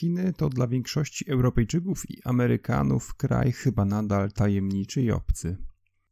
Chiny 0.00 0.32
to 0.32 0.48
dla 0.48 0.66
większości 0.66 1.30
Europejczyków 1.30 2.10
i 2.10 2.22
Amerykanów 2.24 3.14
kraj 3.14 3.52
chyba 3.52 3.84
nadal 3.84 4.32
tajemniczy 4.32 5.02
i 5.02 5.10
obcy. 5.10 5.56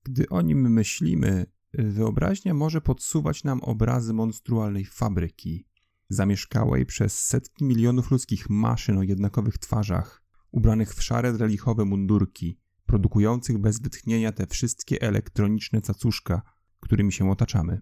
Gdy 0.04 0.29
o 0.29 0.42
nim 0.42 0.72
myślimy, 0.72 1.46
wyobraźnia 1.74 2.54
może 2.54 2.80
podsuwać 2.80 3.45
nam 3.45 3.61
obrazy 3.61 4.12
monstrualnej 4.12 4.85
fabryki, 4.85 5.66
zamieszkałej 6.09 6.87
przez 6.87 7.24
setki 7.24 7.64
milionów 7.64 8.11
ludzkich 8.11 8.51
maszyn 8.51 8.98
o 8.98 9.03
jednakowych 9.03 9.58
twarzach, 9.58 10.22
ubranych 10.50 10.94
w 10.94 11.02
szare 11.02 11.32
drelichowe 11.32 11.84
mundurki, 11.84 12.58
produkujących 12.86 13.58
bez 13.58 13.80
wytchnienia 13.80 14.32
te 14.32 14.46
wszystkie 14.46 15.02
elektroniczne 15.02 15.80
cacuszka, 15.80 16.42
którymi 16.80 17.12
się 17.12 17.30
otaczamy. 17.30 17.80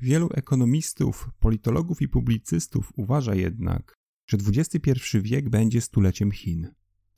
Wielu 0.00 0.28
ekonomistów, 0.34 1.30
politologów 1.38 2.02
i 2.02 2.08
publicystów 2.08 2.92
uważa 2.96 3.34
jednak, 3.34 3.97
że 4.28 4.36
XXI 4.36 5.18
wiek 5.20 5.48
będzie 5.48 5.80
stuleciem 5.80 6.30
Chin. 6.30 6.68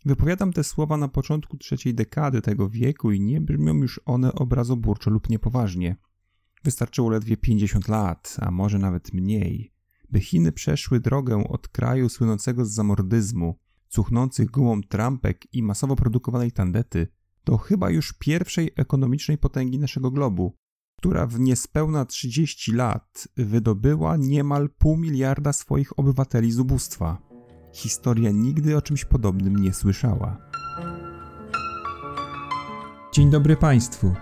Wypowiadam 0.05 0.53
te 0.53 0.65
słowa 0.65 0.97
na 0.97 1.09
początku 1.09 1.57
trzeciej 1.57 1.95
dekady 1.95 2.43
tego 2.43 2.69
wieku 2.69 3.13
i 3.13 3.21
nie 3.21 3.41
brzmią 3.41 3.75
już 3.75 4.01
one 4.05 4.33
obrazoburczo 4.33 5.11
lub 5.11 5.31
niepoważnie. 5.31 5.97
Wystarczyło 6.65 7.11
ledwie 7.11 7.37
50 7.37 7.89
lat, 7.89 8.37
a 8.41 8.51
może 8.51 8.79
nawet 8.79 9.13
mniej, 9.13 9.73
by 10.11 10.21
Chiny 10.21 10.53
przeszły 10.53 11.01
drogę 11.01 11.49
od 11.49 11.69
kraju 11.69 12.09
słynącego 12.09 12.65
z 12.65 12.73
zamordyzmu, 12.73 13.59
cuchnących 13.89 14.51
gumą 14.51 14.83
trampek 14.83 15.55
i 15.55 15.63
masowo 15.63 15.97
produkowanej 15.97 16.53
tandety, 16.53 17.09
do 17.45 17.57
chyba 17.57 17.91
już 17.91 18.13
pierwszej 18.13 18.71
ekonomicznej 18.77 19.39
potęgi 19.39 19.79
naszego 19.79 20.11
globu, 20.11 20.57
która 21.01 21.27
w 21.27 21.41
niespełna 21.41 22.05
30 22.05 22.73
lat 22.73 23.29
wydobyła 23.37 24.17
niemal 24.17 24.69
pół 24.79 24.97
miliarda 24.97 25.53
swoich 25.53 25.99
obywateli 25.99 26.53
z 26.53 26.59
ubóstwa. 26.59 27.19
Historia 27.73 28.31
nigdy 28.31 28.77
o 28.77 28.83
czymś 28.83 29.05
podobnym 29.05 29.57
nie 29.57 29.73
słyszała. 29.73 30.39
Dzień 33.15 33.31
dobry 33.31 33.57
Państwu. 33.57 34.15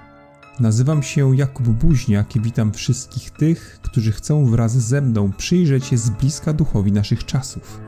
Nazywam 0.60 1.02
się 1.02 1.36
Jakub 1.36 1.68
Buźniak 1.68 2.36
i 2.36 2.40
witam 2.40 2.72
wszystkich 2.72 3.30
tych, 3.30 3.80
którzy 3.82 4.12
chcą 4.12 4.46
wraz 4.46 4.72
ze 4.72 5.00
mną 5.00 5.32
przyjrzeć 5.32 5.84
się 5.84 5.98
z 5.98 6.10
bliska 6.10 6.52
duchowi 6.52 6.92
naszych 6.92 7.24
czasów. 7.24 7.80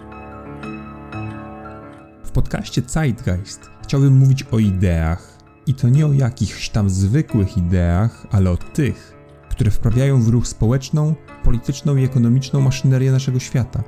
W 2.25 2.30
podcaście 2.30 2.82
Zeitgeist 2.86 3.70
chciałbym 3.82 4.12
mówić 4.12 4.42
o 4.42 4.58
ideach, 4.58 5.29
i 5.66 5.75
to 5.75 5.89
nie 5.89 6.06
o 6.06 6.12
jakichś 6.12 6.69
tam 6.69 6.91
zwykłych 6.91 7.58
ideach, 7.58 8.27
ale 8.30 8.50
o 8.50 8.56
tych, 8.56 9.16
które 9.50 9.70
wprawiają 9.70 10.22
w 10.22 10.28
ruch 10.28 10.47
społeczną, 10.47 11.14
polityczną 11.44 11.97
i 11.97 12.05
ekonomiczną 12.05 12.61
maszynerię 12.61 13.12
naszego 13.12 13.39
świata. 13.39 13.83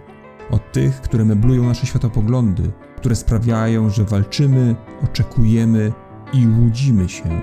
O 0.50 0.58
tych, 0.58 1.00
które 1.00 1.24
meblują 1.24 1.64
nasze 1.64 1.86
światopoglądy, 1.86 2.72
które 2.96 3.16
sprawiają, 3.16 3.90
że 3.90 4.04
walczymy, 4.04 4.76
oczekujemy 5.04 5.92
i 6.32 6.48
łudzimy 6.48 7.08
się. 7.08 7.40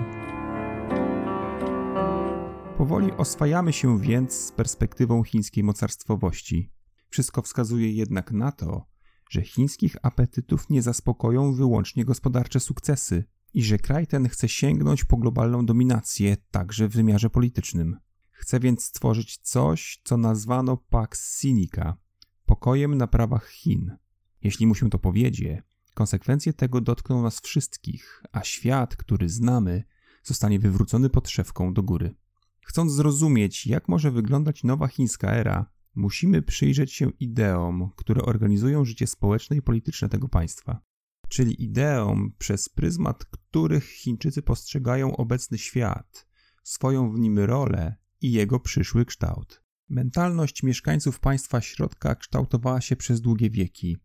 Powoli 2.78 3.12
oswajamy 3.12 3.74
się 3.74 4.00
więc 4.00 4.34
z 4.34 4.52
perspektywą 4.52 5.24
chińskiej 5.24 5.64
mocarstwowości. 5.64 6.72
Wszystko 7.10 7.42
wskazuje 7.42 7.92
jednak 7.92 8.32
na 8.32 8.52
to, 8.52 8.86
że 9.30 9.42
chińskich 9.42 9.96
apetytów 10.02 10.70
nie 10.70 10.82
zaspokoją 10.82 11.54
wyłącznie 11.54 12.06
gospodarcze 12.06 12.60
sukcesy, 12.60 13.24
i 13.54 13.64
że 13.64 13.78
kraj 13.78 14.08
ten 14.08 14.30
chce 14.30 14.50
sięgnąć 14.50 15.04
po 15.04 15.18
globalną 15.18 15.66
dominację 15.66 16.38
także 16.52 16.88
w 16.88 16.92
wymiarze 16.92 17.30
politycznym. 17.30 17.98
Chce 18.32 18.60
więc 18.60 18.84
stworzyć 18.84 19.38
coś, 19.38 20.02
co 20.04 20.18
nazwano 20.18 20.78
Pax 20.78 21.40
Sinica 21.40 21.98
pokojem 22.46 22.96
na 22.96 23.08
prawach 23.08 23.50
Chin. 23.50 23.98
Jeśli 24.42 24.68
mu 24.68 24.76
się 24.76 24.90
to 24.90 25.00
powiedzie, 25.00 25.64
konsekwencje 25.94 26.54
tego 26.54 26.82
dotkną 26.82 27.22
nas 27.22 27.40
wszystkich, 27.40 28.24
a 28.32 28.44
świat, 28.44 28.96
który 28.96 29.30
znamy, 29.30 29.84
zostanie 30.24 30.60
wywrócony 30.60 31.10
pod 31.10 31.30
szewką 31.30 31.74
do 31.74 31.84
góry. 31.84 32.16
Chcąc 32.62 32.92
zrozumieć, 32.92 33.68
jak 33.68 33.88
może 33.88 34.12
wyglądać 34.12 34.64
nowa 34.64 34.88
chińska 34.88 35.32
era, 35.32 35.72
musimy 35.96 36.42
przyjrzeć 36.42 36.94
się 36.94 37.12
ideom, 37.20 37.90
które 37.96 38.22
organizują 38.22 38.86
życie 38.86 39.08
społeczne 39.08 39.58
i 39.58 39.62
polityczne 39.62 40.10
tego 40.10 40.30
państwa 40.30 40.89
czyli 41.30 41.64
ideom, 41.64 42.34
przez 42.38 42.70
pryzmat 42.70 43.26
których 43.26 43.90
Chińczycy 43.90 44.42
postrzegają 44.42 45.18
obecny 45.18 45.58
świat, 45.58 46.28
swoją 46.64 47.12
w 47.12 47.20
nim 47.20 47.40
rolę 47.40 47.96
i 48.22 48.32
jego 48.32 48.60
przyszły 48.60 49.06
kształt. 49.06 49.64
Mentalność 49.90 50.64
mieszkańców 50.64 51.20
państwa 51.20 51.62
środka 51.62 52.16
kształtowała 52.16 52.82
się 52.82 52.96
przez 52.96 53.22
długie 53.22 53.50
wieki 53.50 53.98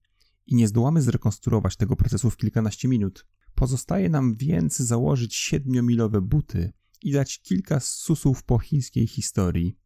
i 0.47 0.55
nie 0.55 0.69
zdołamy 0.69 1.03
zrekonstruować 1.03 1.77
tego 1.77 1.97
procesu 1.97 2.31
w 2.31 2.37
kilkanaście 2.37 2.89
minut. 2.89 3.27
Pozostaje 3.55 4.09
nam 4.09 4.37
więc 4.37 4.77
założyć 4.77 5.34
siedmiomilowe 5.34 6.21
buty 6.21 6.73
i 7.03 7.13
dać 7.13 7.43
kilka 7.43 7.81
susów 7.81 8.43
po 8.43 8.59
chińskiej 8.59 9.07
historii, 9.07 9.79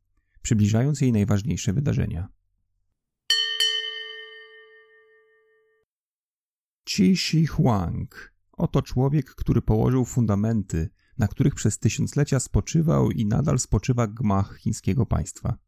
przybliżając 0.43 1.00
jej 1.00 1.12
najważniejsze 1.12 1.72
wydarzenia. 1.72 2.28
Qi 6.88 7.16
Shi 7.16 7.47
Huang. 7.47 8.32
Oto 8.53 8.82
człowiek, 8.82 9.34
który 9.34 9.62
położył 9.62 10.04
fundamenty, 10.04 10.91
na 11.19 11.28
których 11.28 11.54
przez 11.54 11.78
tysiąclecia 11.78 12.41
spoczywał 12.41 13.10
i 13.10 13.26
nadal 13.26 13.59
spoczywa 13.59 14.06
gmach 14.06 14.56
chińskiego 14.56 15.06
państwa. 15.06 15.59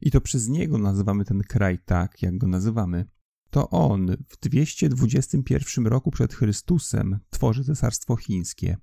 I 0.00 0.10
to 0.10 0.20
przez 0.20 0.48
niego 0.48 0.78
nazywamy 0.78 1.24
ten 1.24 1.42
kraj 1.42 1.78
tak, 1.78 2.22
jak 2.22 2.38
go 2.38 2.46
nazywamy. 2.46 3.04
To 3.50 3.70
on 3.70 4.16
w 4.28 4.40
221 4.40 5.86
roku 5.86 6.10
przed 6.10 6.34
Chrystusem 6.34 7.18
tworzy 7.30 7.64
cesarstwo 7.64 8.16
chińskie, 8.16 8.76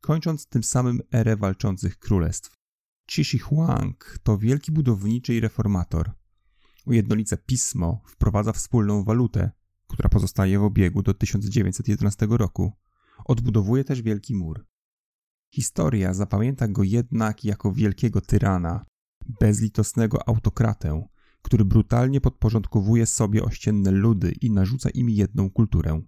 kończąc 0.00 0.46
tym 0.46 0.62
samym 0.64 1.00
erę 1.12 1.36
walczących 1.36 1.98
królestw. 1.98 2.56
Qi 3.06 3.24
Shi 3.24 3.38
Huang 3.38 4.18
to 4.22 4.38
wielki 4.38 4.72
budowniczy 4.72 5.34
i 5.34 5.40
reformator. 5.40 6.12
Ujednolica 6.86 7.36
pismo, 7.36 8.02
wprowadza 8.06 8.52
wspólną 8.52 9.04
walutę, 9.04 9.50
która 9.86 10.08
pozostaje 10.08 10.58
w 10.58 10.62
obiegu 10.62 11.02
do 11.02 11.14
1911 11.14 12.26
roku. 12.30 12.72
Odbudowuje 13.24 13.84
też 13.84 14.02
Wielki 14.02 14.34
Mur. 14.34 14.66
Historia 15.54 16.14
zapamięta 16.14 16.68
go 16.68 16.82
jednak 16.82 17.44
jako 17.44 17.72
wielkiego 17.72 18.20
tyrana, 18.20 18.84
bezlitosnego 19.40 20.28
autokratę, 20.28 21.06
który 21.42 21.64
brutalnie 21.64 22.20
podporządkowuje 22.20 23.06
sobie 23.06 23.44
ościenne 23.44 23.90
ludy 23.90 24.32
i 24.40 24.50
narzuca 24.50 24.90
im 24.90 25.10
jedną 25.10 25.50
kulturę. 25.50 26.02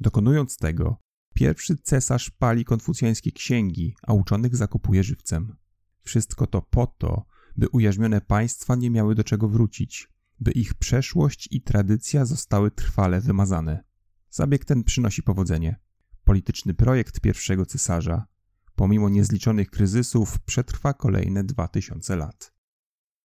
Dokonując 0.00 0.56
tego, 0.56 0.96
pierwszy 1.34 1.76
cesarz 1.76 2.30
pali 2.30 2.64
konfucjańskie 2.64 3.32
księgi, 3.32 3.94
a 4.02 4.12
uczonych 4.12 4.56
zakupuje 4.56 5.04
żywcem. 5.04 5.56
Wszystko 6.02 6.46
to 6.46 6.62
po 6.62 6.86
to, 6.86 7.24
by 7.56 7.68
ujarzmione 7.68 8.20
państwa 8.20 8.74
nie 8.74 8.90
miały 8.90 9.14
do 9.14 9.24
czego 9.24 9.48
wrócić, 9.48 10.08
by 10.40 10.50
ich 10.52 10.74
przeszłość 10.74 11.48
i 11.50 11.62
tradycja 11.62 12.24
zostały 12.24 12.70
trwale 12.70 13.20
wymazane. 13.20 13.84
Zabieg 14.30 14.64
ten 14.64 14.84
przynosi 14.84 15.22
powodzenie. 15.22 15.80
Polityczny 16.24 16.74
projekt 16.74 17.20
pierwszego 17.20 17.66
cesarza, 17.66 18.26
pomimo 18.74 19.08
niezliczonych 19.08 19.70
kryzysów, 19.70 20.40
przetrwa 20.40 20.94
kolejne 20.94 21.44
dwa 21.44 21.68
tysiące 21.68 22.16
lat. 22.16 22.52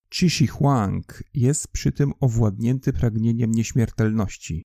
Qi 0.09 0.31
Shi 0.31 0.47
Huang 0.47 1.23
jest 1.35 1.69
przy 1.69 1.93
tym 1.93 2.13
owładnięty 2.21 2.93
pragnieniem 2.93 3.51
nieśmiertelności. 3.51 4.65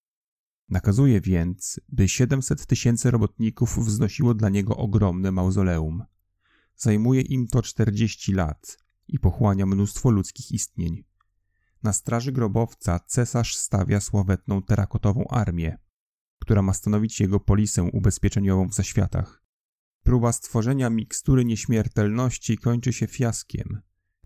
Nakazuje 0.70 1.22
więc, 1.22 1.80
by 1.90 2.10
700 2.10 2.66
tysięcy 2.66 3.12
robotników 3.12 3.86
wznosiło 3.86 4.34
dla 4.34 4.50
niego 4.50 4.78
ogromne 4.78 5.32
mauzoleum. 5.32 6.04
Zajmuje 6.76 7.22
im 7.22 7.48
to 7.48 7.62
40 7.62 8.34
lat 8.34 8.78
i 9.08 9.20
pochłania 9.20 9.66
mnóstwo 9.66 10.10
ludzkich 10.10 10.52
istnień. 10.52 11.04
Na 11.86 11.94
straży 11.94 12.32
grobowca 12.32 13.00
cesarz 13.00 13.56
stawia 13.56 14.00
sławetną 14.00 14.62
terakotową 14.62 15.28
armię, 15.28 15.78
która 16.42 16.62
ma 16.62 16.74
stanowić 16.74 17.20
jego 17.20 17.40
polisę 17.40 17.84
ubezpieczeniową 17.84 18.68
w 18.68 18.74
zaświatach. 18.74 19.44
Próba 20.04 20.32
stworzenia 20.32 20.90
mikstury 20.90 21.46
nieśmiertelności 21.46 22.58
kończy 22.58 22.94
się 22.94 23.08
fiaskiem 23.08 23.82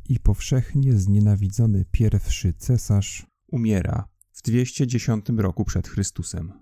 i 0.10 0.20
powszechnie 0.20 0.94
znienawidzony 0.94 1.86
pierwszy 1.92 2.54
cesarz 2.54 3.28
umiera 3.48 4.08
w 4.32 4.42
210 4.42 5.26
roku 5.38 5.66
przed 5.66 5.88
Chrystusem. 5.88 6.54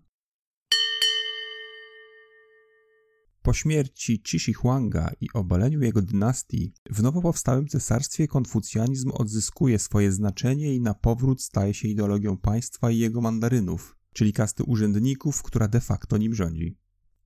Po 3.48 3.54
śmierci 3.54 4.22
Cishi 4.24 4.54
Huanga 4.54 5.12
i 5.22 5.28
obaleniu 5.34 5.82
jego 5.82 6.02
dynastii, 6.02 6.74
w 6.90 7.04
nowo 7.04 7.22
powstałym 7.22 7.68
cesarstwie 7.68 8.28
konfucjanizm 8.28 9.12
odzyskuje 9.14 9.80
swoje 9.80 10.12
znaczenie 10.12 10.76
i 10.76 10.82
na 10.82 10.94
powrót 10.94 11.42
staje 11.42 11.74
się 11.74 11.88
ideologią 11.88 12.38
państwa 12.38 12.92
i 12.92 12.98
jego 12.98 13.22
mandarynów, 13.22 13.98
czyli 14.14 14.34
kasty 14.34 14.64
urzędników, 14.64 15.44
która 15.44 15.68
de 15.68 15.82
facto 15.82 16.18
nim 16.18 16.34
rządzi. 16.34 16.78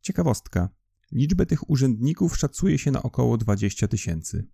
Ciekawostka. 0.01 0.69
Liczbę 1.11 1.45
tych 1.45 1.69
urzędników 1.69 2.37
szacuje 2.37 2.77
się 2.77 2.91
na 2.91 3.03
około 3.03 3.37
20 3.37 3.87
tysięcy. 3.87 4.47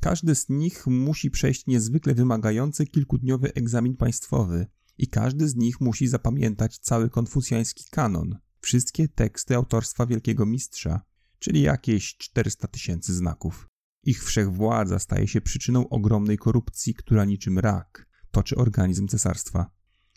Każdy 0.00 0.34
z 0.34 0.48
nich 0.48 0.86
musi 0.86 1.30
przejść 1.30 1.66
niezwykle 1.66 2.14
wymagający 2.14 2.86
kilkudniowy 2.86 3.54
egzamin 3.54 3.96
państwowy 3.96 4.66
i 4.98 5.08
każdy 5.08 5.48
z 5.48 5.56
nich 5.56 5.80
musi 5.80 6.08
zapamiętać 6.08 6.78
cały 6.78 7.10
konfucjański 7.10 7.84
kanon, 7.90 8.36
wszystkie 8.60 9.08
teksty 9.08 9.56
autorstwa 9.56 10.06
wielkiego 10.06 10.46
mistrza, 10.46 11.00
czyli 11.44 11.62
jakieś 11.62 12.16
400 12.16 12.68
tysięcy 12.68 13.14
znaków. 13.14 13.68
Ich 14.02 14.24
wszechwładza 14.24 14.98
staje 14.98 15.28
się 15.28 15.40
przyczyną 15.40 15.88
ogromnej 15.88 16.38
korupcji, 16.38 16.94
która 16.94 17.24
niczym 17.24 17.58
rak 17.58 18.06
toczy 18.30 18.56
organizm 18.56 19.08
cesarstwa. 19.08 19.70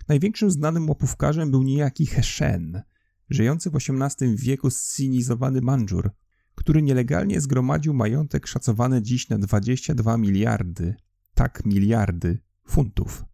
Największym 0.07 0.51
znanym 0.51 0.89
łapówkarzem 0.89 1.51
był 1.51 1.63
niejaki 1.63 2.06
Heshen, 2.06 2.81
żyjący 3.29 3.69
w 3.69 3.75
XVIII 3.75 4.35
wieku 4.35 4.69
zcinizowany 4.69 5.62
Mandżur, 5.62 6.12
który 6.56 6.81
nielegalnie 6.81 7.41
zgromadził 7.41 7.94
majątek 7.94 8.47
szacowany 8.47 9.01
dziś 9.01 9.30
na 9.30 9.38
22 9.38 10.18
miliardy, 10.18 10.95
tak 11.33 11.65
miliardy, 11.65 12.39
funtów. 12.68 13.25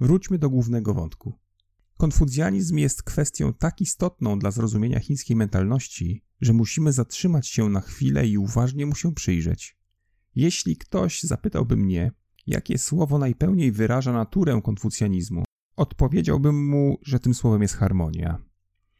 Wróćmy 0.00 0.38
do 0.38 0.50
głównego 0.50 0.94
wątku. 0.94 1.38
Konfucjanizm 1.96 2.76
jest 2.76 3.02
kwestią 3.02 3.54
tak 3.54 3.80
istotną 3.80 4.38
dla 4.38 4.50
zrozumienia 4.50 5.00
chińskiej 5.00 5.36
mentalności, 5.36 6.27
że 6.40 6.52
musimy 6.52 6.92
zatrzymać 6.92 7.48
się 7.48 7.68
na 7.68 7.80
chwilę 7.80 8.26
i 8.26 8.38
uważnie 8.38 8.86
mu 8.86 8.94
się 8.94 9.14
przyjrzeć. 9.14 9.78
Jeśli 10.34 10.76
ktoś 10.76 11.22
zapytałby 11.22 11.76
mnie, 11.76 12.12
jakie 12.46 12.78
słowo 12.78 13.18
najpełniej 13.18 13.72
wyraża 13.72 14.12
naturę 14.12 14.60
konfucjanizmu, 14.64 15.44
odpowiedziałbym 15.76 16.68
mu, 16.68 16.98
że 17.02 17.20
tym 17.20 17.34
słowem 17.34 17.62
jest 17.62 17.74
harmonia. 17.74 18.38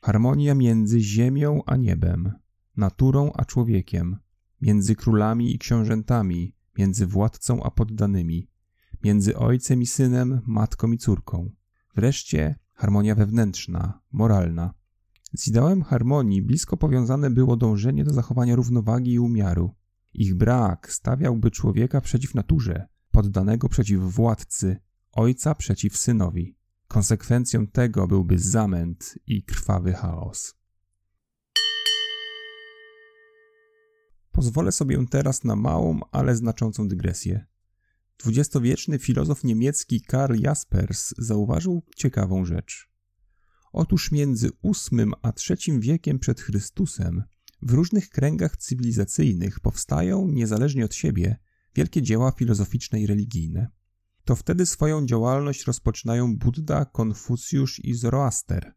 Harmonia 0.00 0.55
między 0.55 1.00
ziemią 1.00 1.61
a 1.67 1.76
niebem, 1.76 2.32
naturą 2.76 3.32
a 3.32 3.44
człowiekiem, 3.44 4.17
między 4.61 4.96
królami 4.96 5.55
i 5.55 5.58
książętami, 5.58 6.55
między 6.79 7.06
władcą 7.06 7.62
a 7.62 7.70
poddanymi, 7.70 8.50
między 9.05 9.37
ojcem 9.37 9.82
i 9.82 9.87
synem, 9.87 10.41
matką 10.46 10.93
i 10.93 10.99
córką. 10.99 11.50
Wreszcie 11.94 12.58
harmonia 12.75 13.14
wewnętrzna, 13.14 14.00
moralna. 14.12 14.75
Z 15.35 15.49
ideałem 15.49 15.83
harmonii 15.83 16.43
blisko 16.43 16.77
powiązane 16.77 17.31
było 17.31 17.57
dążenie 17.57 18.05
do 18.05 18.13
zachowania 18.15 18.57
równowagi 18.57 19.13
i 19.13 19.19
umiaru. 19.19 19.75
Ich 20.13 20.35
brak 20.35 20.93
stawiałby 20.93 21.51
człowieka 21.51 22.01
przeciw 22.01 22.35
naturze, 22.35 22.89
poddanego 23.11 23.69
przeciw 23.69 24.01
władcy, 24.01 24.77
ojca 25.13 25.55
przeciw 25.55 25.97
synowi. 25.97 26.57
Konsekwencją 26.89 27.67
tego 27.67 28.07
byłby 28.07 28.39
zamęt 28.39 29.19
i 29.27 29.43
krwawy 29.45 29.93
chaos. 29.93 30.55
Pozwolę 34.33 34.73
sobie 34.73 35.07
teraz 35.07 35.45
na 35.45 35.57
małą, 35.57 36.01
ale 36.11 36.37
znaczącą 36.37 36.89
dygresję. 36.89 37.47
Dwudziestowieczny 38.19 38.99
filozof 38.99 39.45
niemiecki 39.45 40.01
Karl 40.01 40.35
Jaspers 40.41 41.15
zauważył 41.19 41.83
ciekawą 41.97 42.45
rzecz. 42.45 42.88
Otóż 43.73 44.12
między 44.12 44.50
VIII 44.65 45.12
a 45.23 45.32
III 45.50 45.81
wiekiem 45.81 46.19
przed 46.19 46.41
Chrystusem 46.41 47.23
w 47.62 47.73
różnych 47.73 48.09
kręgach 48.09 48.56
cywilizacyjnych 48.56 49.61
powstają, 49.61 50.29
niezależnie 50.29 50.85
od 50.85 50.94
siebie, 50.94 51.37
wielkie 51.75 52.03
dzieła 52.03 52.32
filozoficzne 52.32 53.00
i 53.00 53.06
religijne. 53.06 53.69
To 54.25 54.37
wtedy 54.37 54.67
swoją 54.67 55.06
działalność 55.06 55.65
rozpoczynają 55.65 56.37
Buddha, 56.37 56.85
Konfucjusz 56.85 57.81
i 57.85 57.94
Zoroaster. 57.94 58.75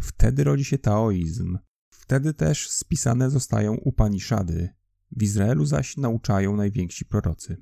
Wtedy 0.00 0.44
rodzi 0.44 0.64
się 0.64 0.78
taoizm. 0.78 1.58
Wtedy 1.88 2.34
też 2.34 2.70
spisane 2.70 3.30
zostają 3.30 3.74
Upaniszady. 3.74 4.68
W 5.16 5.22
Izraelu 5.22 5.64
zaś 5.64 5.96
nauczają 5.96 6.56
najwięksi 6.56 7.04
prorocy. 7.04 7.56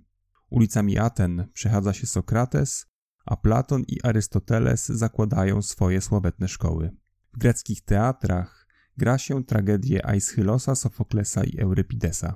Ulicami 0.51 0.99
Aten 0.99 1.49
przechadza 1.53 1.93
się 1.93 2.07
Sokrates, 2.07 2.87
a 3.25 3.37
Platon 3.37 3.83
i 3.89 4.03
Arystoteles 4.03 4.89
zakładają 4.89 5.63
swoje 5.63 6.01
sławetne 6.01 6.49
szkoły. 6.49 6.91
W 7.33 7.39
greckich 7.39 7.81
teatrach 7.81 8.67
gra 8.97 9.19
się 9.19 9.45
tragedie 9.45 10.07
Aeschylosa, 10.07 10.75
Sofoklesa 10.75 11.45
i 11.45 11.61
Eurypidesa. 11.61 12.35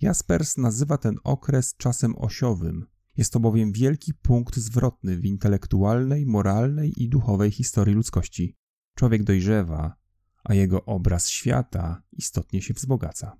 Jaspers 0.00 0.56
nazywa 0.56 0.98
ten 0.98 1.16
okres 1.24 1.74
czasem 1.76 2.18
osiowym. 2.18 2.86
Jest 3.16 3.32
to 3.32 3.40
bowiem 3.40 3.72
wielki 3.72 4.14
punkt 4.14 4.56
zwrotny 4.56 5.16
w 5.16 5.24
intelektualnej, 5.24 6.26
moralnej 6.26 7.02
i 7.02 7.08
duchowej 7.08 7.50
historii 7.50 7.94
ludzkości. 7.94 8.56
Człowiek 8.94 9.22
dojrzewa, 9.22 9.96
a 10.44 10.54
jego 10.54 10.84
obraz 10.84 11.28
świata 11.28 12.02
istotnie 12.12 12.62
się 12.62 12.74
wzbogaca. 12.74 13.36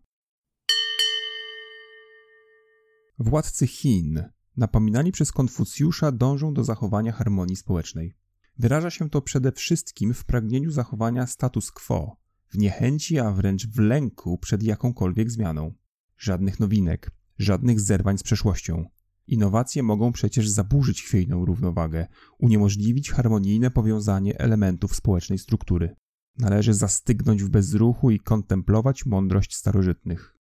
Władcy 3.19 3.67
Chin, 3.67 4.25
napominani 4.57 5.13
przez 5.13 5.33
Konfucjusza, 5.33 6.13
dążą 6.13 6.55
do 6.55 6.65
zachowania 6.65 7.13
harmonii 7.13 7.57
społecznej. 7.57 8.15
Wyraża 8.59 8.91
się 8.91 9.11
to 9.11 9.23
przede 9.23 9.53
wszystkim 9.53 10.15
w 10.15 10.25
pragnieniu 10.25 10.71
zachowania 10.71 11.27
status 11.27 11.71
quo, 11.71 12.17
w 12.49 12.59
niechęci, 12.59 13.19
a 13.19 13.31
wręcz 13.31 13.67
w 13.67 13.79
lęku 13.79 14.39
przed 14.39 14.63
jakąkolwiek 14.63 15.31
zmianą. 15.31 15.75
Żadnych 16.19 16.61
nowinek, 16.61 17.11
żadnych 17.39 17.81
zerwań 17.81 18.19
z 18.19 18.23
przeszłością. 18.23 18.85
Innowacje 19.27 19.83
mogą 19.83 20.13
przecież 20.13 20.49
zaburzyć 20.49 21.03
chwiejną 21.03 21.45
równowagę, 21.45 22.07
uniemożliwić 22.39 23.11
harmonijne 23.11 23.71
powiązanie 23.71 24.39
elementów 24.39 24.97
społecznej 24.97 25.39
struktury. 25.39 25.97
Należy 26.39 26.75
zastygnąć 26.75 27.43
w 27.43 27.49
bezruchu 27.49 28.11
i 28.11 28.21
kontemplować 28.21 29.07
mądrość 29.07 29.57
starożytnych. 29.57 30.40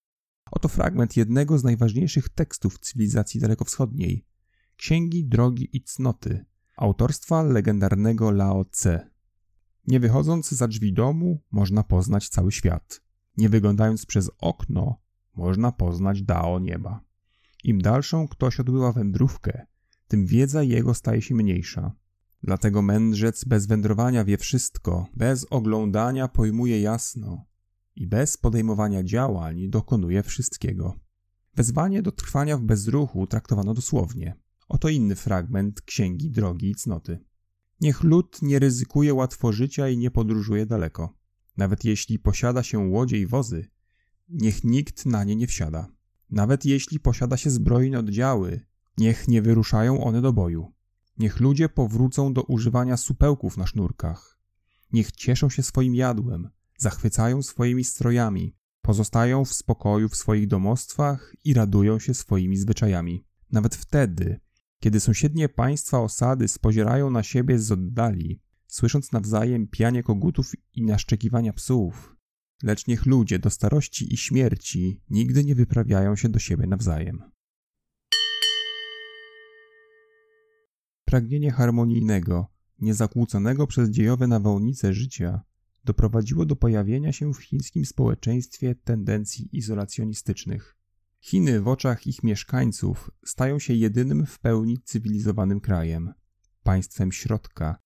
Oto 0.50 0.69
fragment 0.69 1.17
jednego 1.17 1.58
z 1.58 1.64
najważniejszych 1.64 2.29
tekstów 2.29 2.79
cywilizacji 2.79 3.41
dalekowschodniej 3.41 4.26
Księgi 4.76 5.25
Drogi 5.25 5.76
i 5.76 5.82
Cnoty, 5.82 6.44
autorstwa 6.76 7.43
legendarnego 7.43 8.31
Lao 8.31 8.64
Tse. 8.64 9.11
Nie 9.87 10.00
wychodząc 10.00 10.50
za 10.50 10.69
drzwi 10.69 10.93
domu, 10.93 11.43
można 11.50 11.82
poznać 11.82 12.29
cały 12.29 12.52
świat. 12.52 13.02
Nie 13.37 13.49
wyglądając 13.49 14.06
przez 14.06 14.31
okno, 14.38 15.00
można 15.35 15.73
poznać 15.73 16.23
Dao 16.23 16.58
nieba. 16.58 17.05
Im 17.64 17.81
dalszą 17.81 18.29
ktoś 18.29 18.61
odbyła 18.61 18.93
wędrówkę, 18.93 19.67
tym 20.08 20.26
wiedza 20.26 20.62
jego 20.62 20.94
staje 20.94 21.23
się 21.23 21.35
mniejsza. 21.35 21.93
Dlatego 22.43 22.82
mędrzec 22.82 23.44
bez 23.44 23.67
wędrowania 23.67 24.25
wie 24.25 24.38
wszystko, 24.38 25.06
bez 25.17 25.47
oglądania 25.50 26.29
pojmuje 26.29 26.81
jasno, 26.81 27.44
i 27.96 28.06
bez 28.06 28.37
podejmowania 28.37 29.04
działań 29.04 29.69
dokonuje 29.69 30.22
wszystkiego. 30.22 31.00
Wezwanie 31.54 32.02
do 32.02 32.12
trwania 32.12 32.56
w 32.56 32.62
bezruchu 32.62 33.26
traktowano 33.26 33.75
dosłownie. 33.75 34.37
Oto 34.69 34.88
inny 34.88 35.16
fragment 35.16 35.81
Księgi 35.81 36.31
Drogi 36.31 36.70
i 36.70 36.75
Cnoty. 36.75 37.19
Niech 37.81 38.02
lud 38.02 38.42
nie 38.42 38.58
ryzykuje 38.58 39.14
łatwo 39.14 39.52
życia 39.52 39.88
i 39.88 39.98
nie 39.98 40.10
podróżuje 40.10 40.66
daleko. 40.66 41.14
Nawet 41.56 41.84
jeśli 41.84 42.19
posiada 42.19 42.62
się 42.62 42.78
łodzie 42.78 43.18
i 43.18 43.26
wozy, 43.26 43.68
niech 44.28 44.64
nikt 44.64 45.06
na 45.06 45.25
nie 45.25 45.37
nie 45.37 45.47
wsiada. 45.47 45.88
Nawet 46.30 46.64
jeśli 46.64 47.00
posiada 47.00 47.37
się 47.37 47.50
zbrojne 47.50 47.99
oddziały, 47.99 48.61
niech 48.99 49.28
nie 49.28 49.42
wyruszają 49.42 50.04
one 50.04 50.23
do 50.23 50.32
boju. 50.32 50.73
Niech 51.18 51.40
ludzie 51.40 51.68
powrócą 51.68 52.32
do 52.32 52.42
używania 52.42 52.97
supełków 52.97 53.56
na 53.56 53.66
sznurkach. 53.66 54.38
Niech 54.92 55.12
cieszą 55.12 55.49
się 55.49 55.62
swoim 55.62 55.94
jadłem, 55.94 56.50
zachwycają 56.80 57.42
swoimi 57.42 57.84
strojami, 57.84 58.56
pozostają 58.82 59.44
w 59.44 59.52
spokoju 59.52 60.08
w 60.08 60.16
swoich 60.16 60.46
domostwach 60.46 61.34
i 61.44 61.54
radują 61.54 61.99
się 61.99 62.14
swoimi 62.14 62.56
zwyczajami. 62.56 63.25
Nawet 63.52 63.75
wtedy, 63.75 64.40
kiedy 64.80 65.00
sąsiednie 65.00 65.49
państwa 65.49 66.00
osady 66.00 66.49
spozierają 66.49 67.10
na 67.10 67.22
siebie 67.22 67.58
z 67.58 67.72
oddali, 67.72 68.40
słysząc 68.66 69.12
nawzajem 69.12 69.68
pianie 69.68 70.02
kogutów 70.02 70.52
i 70.75 70.82
naszczekiwania 70.82 71.52
psów, 71.52 72.16
lecz 72.62 72.87
niech 72.87 73.06
ludzie 73.06 73.38
do 73.38 73.50
starości 73.50 74.14
i 74.14 74.16
śmierci 74.16 75.02
nigdy 75.10 75.44
nie 75.44 75.54
wyprawiają 75.54 76.16
się 76.16 76.28
do 76.28 76.38
siebie 76.38 76.66
nawzajem. 76.66 77.22
Pragnienie 81.04 81.50
harmonijnego, 81.50 82.46
niezakłóconego 82.78 83.66
przez 83.66 83.90
dziejowe 83.90 84.26
nawałnice 84.26 84.92
życia 84.92 85.40
doprowadziło 85.84 86.46
do 86.46 86.56
pojawienia 86.56 87.12
się 87.12 87.34
w 87.34 87.42
chińskim 87.42 87.84
społeczeństwie 87.84 88.75
tendencji 88.75 89.49
izolacjonistycznych. 89.52 90.76
Chiny 91.20 91.60
w 91.60 91.68
oczach 91.68 92.06
ich 92.06 92.22
mieszkańców 92.22 93.10
stają 93.25 93.58
się 93.58 93.75
jedynym 93.75 94.26
w 94.26 94.38
pełni 94.38 94.78
cywilizowanym 94.84 95.60
krajem, 95.60 96.12
państwem 96.62 97.12
środka, 97.12 97.78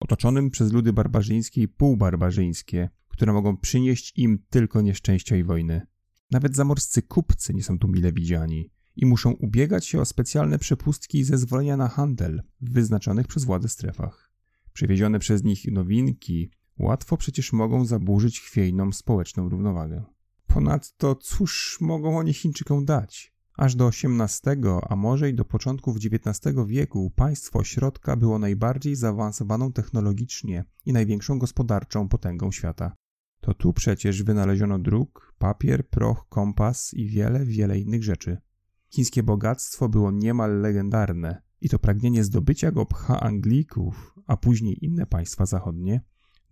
otoczonym 0.00 0.50
przez 0.50 0.72
ludy 0.72 0.92
barbarzyńskie 0.92 1.62
i 1.62 1.68
półbarbarzyńskie, 1.68 2.90
które 3.08 3.32
mogą 3.32 3.56
przynieść 3.56 4.18
im 4.18 4.44
tylko 4.50 4.80
nieszczęścia 4.80 5.36
i 5.36 5.44
wojny. 5.44 5.86
Nawet 6.30 6.56
zamorscy 6.56 7.02
kupcy 7.02 7.54
nie 7.54 7.62
są 7.62 7.78
tu 7.78 7.88
mile 7.88 8.12
widziani 8.12 8.70
i 8.96 9.06
muszą 9.06 9.30
ubiegać 9.30 9.86
się 9.86 10.00
o 10.00 10.04
specjalne 10.04 10.58
przepustki 10.58 11.18
i 11.18 11.24
zezwolenia 11.24 11.76
na 11.76 11.88
handel 11.88 12.42
w 12.60 12.72
wyznaczonych 12.72 13.26
przez 13.26 13.44
władze 13.44 13.68
strefach. 13.68 14.32
Przywiezione 14.72 15.18
przez 15.18 15.44
nich 15.44 15.72
nowinki, 15.72 16.50
łatwo 16.80 17.16
przecież 17.16 17.52
mogą 17.52 17.84
zaburzyć 17.84 18.40
chwiejną 18.40 18.92
społeczną 18.92 19.48
równowagę. 19.48 20.04
Ponadto 20.46 21.14
cóż 21.14 21.78
mogą 21.80 22.18
oni 22.18 22.32
Chińczykom 22.32 22.84
dać? 22.84 23.34
Aż 23.56 23.74
do 23.74 23.88
XVIII, 23.88 24.60
a 24.88 24.96
może 24.96 25.30
i 25.30 25.34
do 25.34 25.44
początków 25.44 25.96
XIX 25.96 26.56
wieku 26.66 27.12
państwo 27.16 27.64
środka 27.64 28.16
było 28.16 28.38
najbardziej 28.38 28.96
zaawansowaną 28.96 29.72
technologicznie 29.72 30.64
i 30.86 30.92
największą 30.92 31.38
gospodarczą 31.38 32.08
potęgą 32.08 32.52
świata. 32.52 32.96
To 33.40 33.54
tu 33.54 33.72
przecież 33.72 34.22
wynaleziono 34.22 34.78
druk, 34.78 35.34
papier, 35.38 35.88
proch, 35.88 36.28
kompas 36.28 36.94
i 36.94 37.06
wiele, 37.06 37.44
wiele 37.44 37.78
innych 37.78 38.04
rzeczy. 38.04 38.38
Chińskie 38.90 39.22
bogactwo 39.22 39.88
było 39.88 40.10
niemal 40.10 40.60
legendarne 40.60 41.42
i 41.60 41.68
to 41.68 41.78
pragnienie 41.78 42.24
zdobycia 42.24 42.72
go 42.72 42.86
pcha 42.86 43.20
Anglików, 43.20 44.14
a 44.26 44.36
później 44.36 44.84
inne 44.84 45.06
państwa 45.06 45.46
zachodnie, 45.46 46.00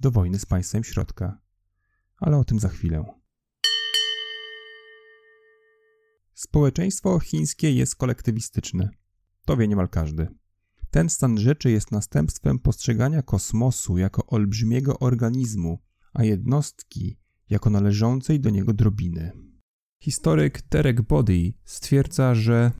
do 0.00 0.10
wojny 0.10 0.38
z 0.38 0.46
państwem 0.46 0.84
środka. 0.84 1.40
Ale 2.20 2.36
o 2.36 2.44
tym 2.44 2.58
za 2.58 2.68
chwilę. 2.68 3.04
Społeczeństwo 6.34 7.20
chińskie 7.20 7.72
jest 7.72 7.96
kolektywistyczne. 7.96 8.90
To 9.44 9.56
wie 9.56 9.68
niemal 9.68 9.88
każdy. 9.88 10.28
Ten 10.90 11.08
stan 11.08 11.38
rzeczy 11.38 11.70
jest 11.70 11.92
następstwem 11.92 12.58
postrzegania 12.58 13.22
kosmosu 13.22 13.98
jako 13.98 14.26
olbrzymiego 14.26 14.98
organizmu, 14.98 15.78
a 16.12 16.24
jednostki 16.24 17.18
jako 17.50 17.70
należącej 17.70 18.40
do 18.40 18.50
niego 18.50 18.72
drobiny. 18.72 19.32
Historyk 20.02 20.62
Terek 20.62 21.02
Body 21.02 21.52
stwierdza, 21.64 22.34
że 22.34 22.72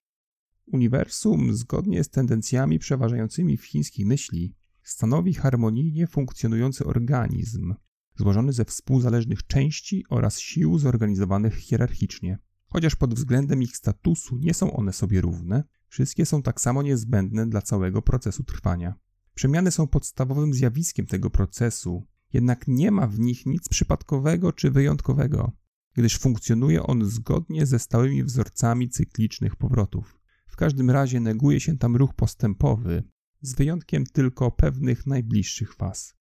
uniwersum, 0.66 1.54
zgodnie 1.54 2.04
z 2.04 2.10
tendencjami 2.10 2.78
przeważającymi 2.78 3.56
w 3.56 3.66
chińskiej 3.66 4.06
myśli, 4.06 4.54
stanowi 4.88 5.35
harmonijnie 5.35 6.07
funkcjonujący 6.07 6.85
organizm, 6.85 7.75
złożony 8.16 8.52
ze 8.52 8.64
współzależnych 8.64 9.47
części 9.47 10.04
oraz 10.09 10.38
sił 10.38 10.78
zorganizowanych 10.78 11.54
hierarchicznie. 11.54 12.38
Chociaż 12.66 12.97
pod 12.97 13.14
względem 13.14 13.62
ich 13.62 13.76
statusu 13.76 14.38
nie 14.38 14.54
są 14.54 14.76
one 14.76 14.92
sobie 14.92 15.21
równe, 15.21 15.64
wszystkie 15.88 16.26
są 16.26 16.42
tak 16.42 16.61
samo 16.61 16.83
niezbędne 16.83 17.47
dla 17.47 17.62
całego 17.62 18.02
procesu 18.02 18.45
trwania. 18.45 18.95
Przemiany 19.35 19.71
są 19.71 19.87
podstawowym 19.87 20.54
zjawiskiem 20.54 21.07
tego 21.07 21.30
procesu, 21.30 22.07
jednak 22.33 22.68
nie 22.68 22.90
ma 22.90 23.07
w 23.07 23.18
nich 23.18 23.47
nic 23.47 23.68
przypadkowego 23.68 24.52
czy 24.52 24.71
wyjątkowego, 24.71 25.52
gdyż 25.95 26.18
funkcjonuje 26.18 26.83
on 26.83 27.04
zgodnie 27.04 27.66
ze 27.66 27.78
stałymi 27.78 28.25
wzorcami 28.25 28.88
cyklicznych 28.88 29.57
powrotów. 29.57 30.21
W 30.47 30.57
każdym 30.57 30.90
razie 30.90 31.21
neguje 31.21 31.61
się 31.61 31.78
tam 31.78 31.97
ruch 31.97 32.14
postępowy, 32.14 33.02
z 33.40 33.54
wyjątkiem 33.54 34.07
tylko 34.07 34.50
pewnych 34.50 35.07
najbliższych 35.07 35.75
faz. 35.75 36.14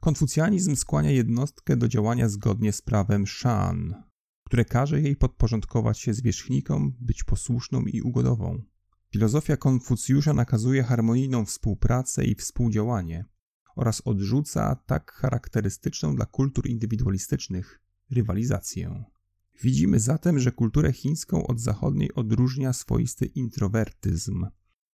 Konfucjanizm 0.00 0.76
skłania 0.76 1.10
jednostkę 1.10 1.76
do 1.76 1.88
działania 1.88 2.28
zgodnie 2.28 2.72
z 2.72 2.82
prawem 2.82 3.26
Shan, 3.26 4.02
które 4.44 4.64
każe 4.64 5.00
jej 5.00 5.16
podporządkować 5.16 6.00
się 6.00 6.14
zwierzchnikom, 6.14 6.96
być 7.00 7.24
posłuszną 7.24 7.82
i 7.82 8.02
ugodową. 8.02 8.62
Filozofia 9.12 9.56
Konfucjusza 9.56 10.32
nakazuje 10.32 10.82
harmonijną 10.82 11.44
współpracę 11.44 12.24
i 12.24 12.34
współdziałanie 12.34 13.24
oraz 13.76 14.02
odrzuca 14.04 14.76
tak 14.86 15.12
charakterystyczną 15.12 16.16
dla 16.16 16.26
kultur 16.26 16.66
indywidualistycznych 16.66 17.80
rywalizację. 18.10 19.04
Widzimy 19.62 20.00
zatem, 20.00 20.38
że 20.38 20.52
kulturę 20.52 20.92
chińską 20.92 21.46
od 21.46 21.60
zachodniej 21.60 22.14
odróżnia 22.14 22.72
swoisty 22.72 23.26
introwertyzm, 23.26 24.46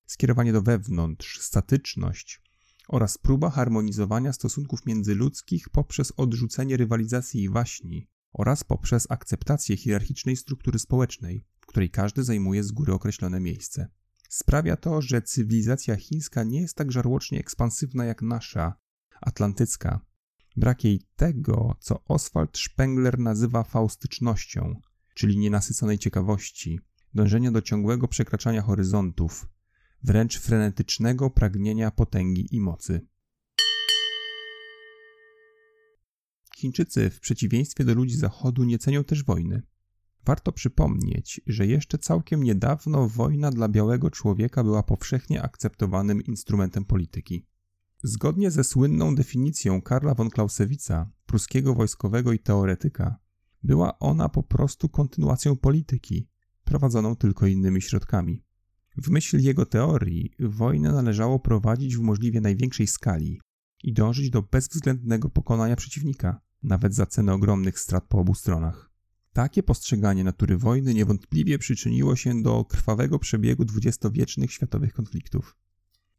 skierowanie 0.07 0.53
do 0.53 0.63
wewnątrz, 0.63 1.41
statyczność 1.41 2.43
oraz 2.89 3.19
próba 3.19 3.51
harmonizowania 3.51 4.33
stosunków 4.33 4.87
międzyludzkich 4.87 5.69
poprzez 5.69 6.13
odrzucenie 6.17 6.77
rywalizacji 6.77 7.43
i 7.43 7.49
waśni 7.49 8.09
oraz 8.33 8.65
poprzez 8.65 9.07
akceptację 9.11 9.77
hierarchicznej 9.77 10.37
struktury 10.37 10.79
społecznej, 10.79 11.45
w 11.61 11.67
której 11.67 11.91
każdy 11.91 12.25
zajmuje 12.25 12.65
z 12.65 12.73
góry 12.73 12.93
określone 12.93 13.41
miejsce. 13.41 13.89
Sprawia 14.29 14.77
to, 14.77 15.03
że 15.03 15.23
cywilizacja 15.23 15.97
chińska 15.97 16.45
nie 16.45 16.61
jest 16.61 16.77
tak 16.77 16.93
żarłocznie 16.93 17.41
ekspansywna 17.41 18.05
jak 18.05 18.23
nasza, 18.23 18.75
atlantycka. 19.21 20.01
Brak 20.57 20.85
jej 20.85 21.03
tego, 21.17 21.77
co 21.81 22.05
Oswald 22.05 22.59
Spengler 22.59 23.19
nazywa 23.19 23.65
faustycznością, 23.65 24.81
czyli 25.15 25.39
nienasyconej 25.39 25.99
ciekawości, 25.99 26.81
dążenia 27.15 27.51
do 27.51 27.63
ciągłego 27.63 28.09
przekraczania 28.09 28.63
horyzontów, 28.63 29.47
wręcz 30.03 30.39
frenetycznego 30.39 31.31
pragnienia 31.31 31.91
potęgi 31.91 32.47
i 32.51 32.61
mocy. 32.61 33.07
Chińczycy, 36.57 37.11
w 37.11 37.21
przeciwieństwie 37.21 37.85
do 37.85 37.95
ludzi 37.95 38.17
Zachodu, 38.17 38.65
nie 38.65 38.79
cenią 38.79 39.05
też 39.05 39.25
wojny. 39.25 39.63
Warto 40.25 40.53
przypomnieć, 40.53 41.41
że 41.47 41.67
jeszcze 41.67 41.99
całkiem 41.99 42.43
niedawno 42.43 43.09
wojna 43.09 43.51
dla 43.51 43.69
białego 43.69 44.11
człowieka 44.11 44.65
była 44.65 44.83
powszechnie 44.83 45.43
akceptowanym 45.43 46.23
instrumentem 46.23 46.85
polityki. 46.85 47.47
Zgodnie 48.07 48.51
ze 48.51 48.65
słynną 48.65 49.15
definicją 49.15 49.83
Karla 49.83 50.15
von 50.15 50.31
Clausewitza, 50.31 51.11
pruskiego 51.27 51.75
wojskowego 51.75 52.33
i 52.33 52.39
teoretyka, 52.39 53.19
była 53.63 53.99
ona 53.99 54.29
po 54.29 54.43
prostu 54.43 54.89
kontynuacją 54.89 55.57
polityki, 55.57 56.29
prowadzoną 56.65 57.17
tylko 57.17 57.47
innymi 57.47 57.83
środkami. 57.83 58.45
W 58.97 59.11
myśl 59.11 59.39
jego 59.41 59.67
teorii 59.67 60.35
wojnę 60.41 60.93
należało 60.93 61.39
prowadzić 61.39 61.97
w 61.97 62.01
możliwie 62.01 62.41
największej 62.41 62.87
skali 62.87 63.41
i 63.85 63.93
dążyć 63.93 64.31
do 64.31 64.43
bezwzględnego 64.43 65.31
pokonania 65.31 65.77
przeciwnika, 65.77 66.41
nawet 66.63 66.95
za 66.95 67.07
cenę 67.07 67.35
ogromnych 67.35 67.79
strat 67.79 68.05
po 68.09 68.19
obu 68.19 68.35
stronach. 68.35 68.91
Takie 69.33 69.63
postrzeganie 69.63 70.25
natury 70.25 70.57
wojny 70.57 70.95
niewątpliwie 70.95 71.59
przyczyniło 71.59 72.17
się 72.17 72.43
do 72.43 72.65
krwawego 72.65 73.19
przebiegu 73.19 73.65
dwudziestowiecznych 73.65 74.53
światowych 74.53 74.93
konfliktów. 74.93 75.57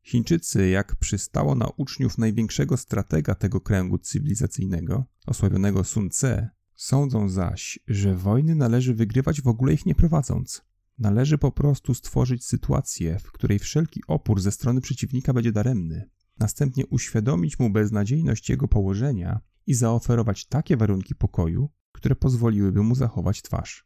Chińczycy, 0.06 0.70
jak 0.70 0.96
przystało 0.96 1.56
na 1.56 1.68
uczniów 1.78 2.18
największego 2.18 2.78
stratega 2.78 3.36
tego 3.36 3.62
kręgu 3.62 3.98
cywilizacyjnego, 3.98 5.06
osławionego 5.26 5.84
Sun 5.84 6.10
Tse, 6.10 6.50
sądzą 6.76 7.30
zaś, 7.30 7.80
że 7.88 8.16
wojny 8.16 8.56
należy 8.56 8.94
wygrywać 8.94 9.42
w 9.42 9.48
ogóle 9.48 9.74
ich 9.74 9.86
nie 9.86 9.96
prowadząc. 9.96 10.62
Należy 10.98 11.38
po 11.38 11.52
prostu 11.52 11.94
stworzyć 11.94 12.46
sytuację, 12.46 13.20
w 13.20 13.32
której 13.32 13.60
wszelki 13.60 14.02
opór 14.08 14.42
ze 14.42 14.52
strony 14.52 14.82
przeciwnika 14.82 15.34
będzie 15.34 15.52
daremny, 15.52 16.10
następnie 16.40 16.88
uświadomić 16.88 17.60
mu 17.60 17.70
beznadziejność 17.70 18.50
jego 18.50 18.68
położenia 18.68 19.40
i 19.68 19.74
zaoferować 19.74 20.46
takie 20.46 20.78
warunki 20.78 21.16
pokoju, 21.16 21.70
które 21.92 22.16
pozwoliłyby 22.16 22.84
mu 22.84 22.96
zachować 22.96 23.42
twarz. 23.42 23.86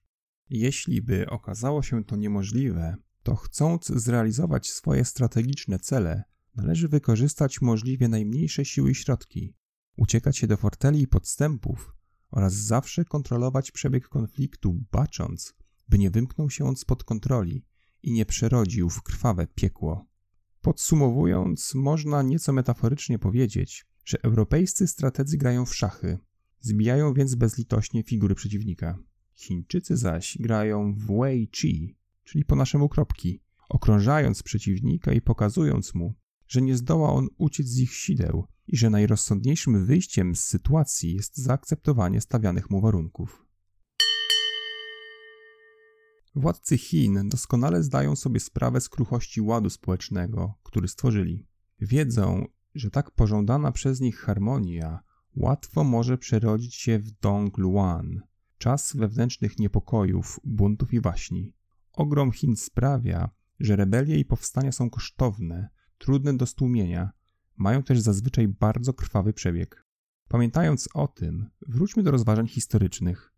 Jeśli 0.50 1.02
by 1.02 1.30
okazało 1.30 1.84
się 1.84 2.04
to 2.04 2.16
niemożliwe, 2.16 2.96
to 3.30 3.36
chcąc 3.36 3.86
zrealizować 3.86 4.70
swoje 4.70 5.06
strategiczne 5.06 5.80
cele, 5.80 6.24
należy 6.56 6.88
wykorzystać 6.88 7.62
możliwie 7.62 8.08
najmniejsze 8.08 8.66
siły 8.66 8.92
i 8.92 8.96
środki, 8.96 9.56
uciekać 9.98 10.38
się 10.38 10.48
do 10.48 10.58
forteli 10.58 11.02
i 11.02 11.08
podstępów 11.08 11.96
oraz 12.32 12.54
zawsze 12.54 13.06
kontrolować 13.06 13.72
przebieg 13.72 14.08
konfliktu, 14.08 14.86
bacząc, 14.92 15.54
by 15.90 15.98
nie 15.98 16.12
wymknął 16.12 16.50
się 16.50 16.66
on 16.66 16.76
spod 16.76 17.04
kontroli 17.04 17.66
i 18.04 18.12
nie 18.12 18.26
przerodził 18.26 18.90
w 18.90 19.04
krwawe 19.04 19.48
piekło. 19.48 20.06
Podsumowując, 20.62 21.76
można 21.76 22.22
nieco 22.22 22.54
metaforycznie 22.54 23.20
powiedzieć, 23.20 23.88
że 24.06 24.18
europejscy 24.24 24.88
strategzy 24.88 25.38
grają 25.38 25.66
w 25.66 25.76
szachy, 25.76 26.18
zbijają 26.60 27.14
więc 27.14 27.36
bezlitośnie 27.36 28.04
figury 28.04 28.36
przeciwnika. 28.36 28.98
Chińczycy 29.36 29.98
zaś 29.98 30.38
grają 30.40 30.94
w 30.94 31.20
Wei 31.20 31.50
Chi, 31.56 31.99
czyli 32.30 32.46
po 32.46 32.56
naszemu 32.56 32.90
kropki, 32.90 33.42
okrążając 33.70 34.44
przeciwnika 34.44 35.14
i 35.14 35.22
pokazując 35.22 35.96
mu, 35.96 36.16
że 36.48 36.62
nie 36.62 36.78
zdoła 36.78 37.14
on 37.14 37.28
uciec 37.38 37.68
z 37.68 37.80
ich 37.80 37.94
sideł 37.94 38.48
i 38.68 38.78
że 38.78 38.90
najrozsądniejszym 38.90 39.86
wyjściem 39.86 40.36
z 40.36 40.44
sytuacji 40.44 41.16
jest 41.16 41.38
zaakceptowanie 41.38 42.22
stawianych 42.22 42.70
mu 42.70 42.82
warunków. 42.82 43.46
Władcy 46.36 46.78
Chin 46.78 47.30
doskonale 47.30 47.84
zdają 47.84 48.16
sobie 48.16 48.40
sprawę 48.40 48.82
z 48.82 48.90
kruchości 48.90 49.42
ładu 49.42 49.70
społecznego, 49.70 50.54
który 50.64 50.88
stworzyli. 50.88 51.48
Wiedzą, 51.80 52.46
że 52.76 52.92
tak 52.92 53.12
pożądana 53.12 53.72
przez 53.72 54.00
nich 54.00 54.20
harmonia 54.20 55.00
łatwo 55.36 55.84
może 55.84 56.18
przerodzić 56.18 56.76
się 56.76 57.00
w 57.00 57.12
Dong 57.12 57.58
Luan, 57.58 58.22
czas 58.58 58.96
wewnętrznych 58.96 59.60
niepokojów, 59.60 60.40
buntów 60.44 60.94
i 60.94 61.02
waśni. 61.02 61.59
Ogrom 62.00 62.32
Chin 62.32 62.56
sprawia, 62.56 63.30
że 63.60 63.76
rebelie 63.76 64.20
i 64.20 64.26
powstania 64.26 64.72
są 64.72 64.90
kosztowne, 64.90 65.70
trudne 65.98 66.38
do 66.38 66.46
stłumienia, 66.46 67.12
mają 67.58 67.84
też 67.84 68.00
zazwyczaj 68.00 68.48
bardzo 68.48 68.94
krwawy 68.94 69.34
przebieg. 69.34 69.86
Pamiętając 70.28 70.90
o 70.94 71.08
tym, 71.08 71.50
wróćmy 71.68 72.04
do 72.04 72.12
rozważań 72.12 72.48
historycznych. 72.48 73.34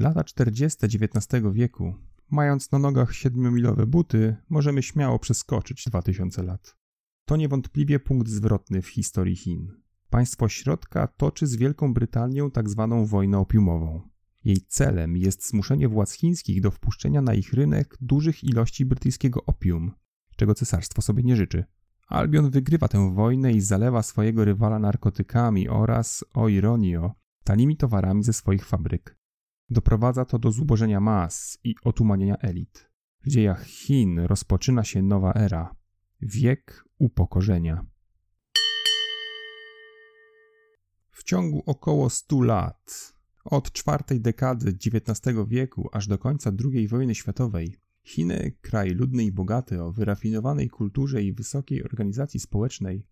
Lata 0.00 0.24
40. 0.24 0.86
XIX 0.86 1.42
wieku, 1.52 1.94
mając 2.30 2.72
na 2.72 2.78
nogach 2.78 3.14
siedmiomilowe 3.14 3.86
buty, 3.86 4.36
możemy 4.48 4.82
śmiało 4.82 5.18
przeskoczyć 5.18 5.84
2000 5.84 6.42
lat. 6.42 6.76
To 7.24 7.36
niewątpliwie 7.36 8.00
punkt 8.00 8.28
zwrotny 8.28 8.82
w 8.82 8.88
historii 8.88 9.36
Chin. 9.36 9.72
Państwo 10.10 10.48
środka 10.48 11.06
toczy 11.06 11.46
z 11.46 11.56
Wielką 11.56 11.94
Brytanią 11.94 12.50
tak 12.50 12.68
zwaną 12.68 13.06
wojnę 13.06 13.38
opiumową. 13.38 14.15
Jej 14.46 14.60
celem 14.68 15.16
jest 15.16 15.48
zmuszenie 15.48 15.88
władz 15.88 16.12
chińskich 16.12 16.60
do 16.60 16.70
wpuszczenia 16.70 17.22
na 17.22 17.34
ich 17.34 17.52
rynek 17.52 17.96
dużych 18.00 18.44
ilości 18.44 18.84
brytyjskiego 18.84 19.44
opium, 19.44 19.92
czego 20.36 20.54
cesarstwo 20.54 21.02
sobie 21.02 21.22
nie 21.22 21.36
życzy. 21.36 21.64
Albion 22.08 22.50
wygrywa 22.50 22.88
tę 22.88 23.14
wojnę 23.14 23.52
i 23.52 23.60
zalewa 23.60 24.02
swojego 24.02 24.44
rywala 24.44 24.78
narkotykami 24.78 25.68
oraz, 25.68 26.24
o 26.34 26.48
ironio, 26.48 27.14
tanimi 27.44 27.76
towarami 27.76 28.22
ze 28.24 28.32
swoich 28.32 28.66
fabryk. 28.66 29.18
Doprowadza 29.70 30.24
to 30.24 30.38
do 30.38 30.50
zubożenia 30.50 31.00
mas 31.00 31.58
i 31.64 31.74
otumanienia 31.84 32.36
elit. 32.36 32.90
W 33.24 33.28
dziejach 33.28 33.64
Chin 33.64 34.18
rozpoczyna 34.18 34.84
się 34.84 35.02
nowa 35.02 35.32
era 35.32 35.76
wiek 36.20 36.84
upokorzenia. 36.98 37.86
W 41.10 41.24
ciągu 41.24 41.62
około 41.66 42.10
100 42.10 42.42
lat, 42.42 43.15
od 43.50 43.72
czwartej 43.72 44.20
dekady 44.20 44.70
XIX 44.70 45.36
wieku 45.48 45.88
aż 45.92 46.06
do 46.06 46.18
końca 46.18 46.52
II 46.74 46.88
wojny 46.88 47.14
światowej, 47.14 47.76
Chiny, 48.06 48.52
kraj 48.60 48.90
ludny 48.90 49.24
i 49.24 49.32
bogaty 49.32 49.82
o 49.82 49.92
wyrafinowanej 49.92 50.68
kulturze 50.68 51.22
i 51.22 51.32
wysokiej 51.32 51.84
organizacji 51.84 52.40
społecznej, 52.40 53.06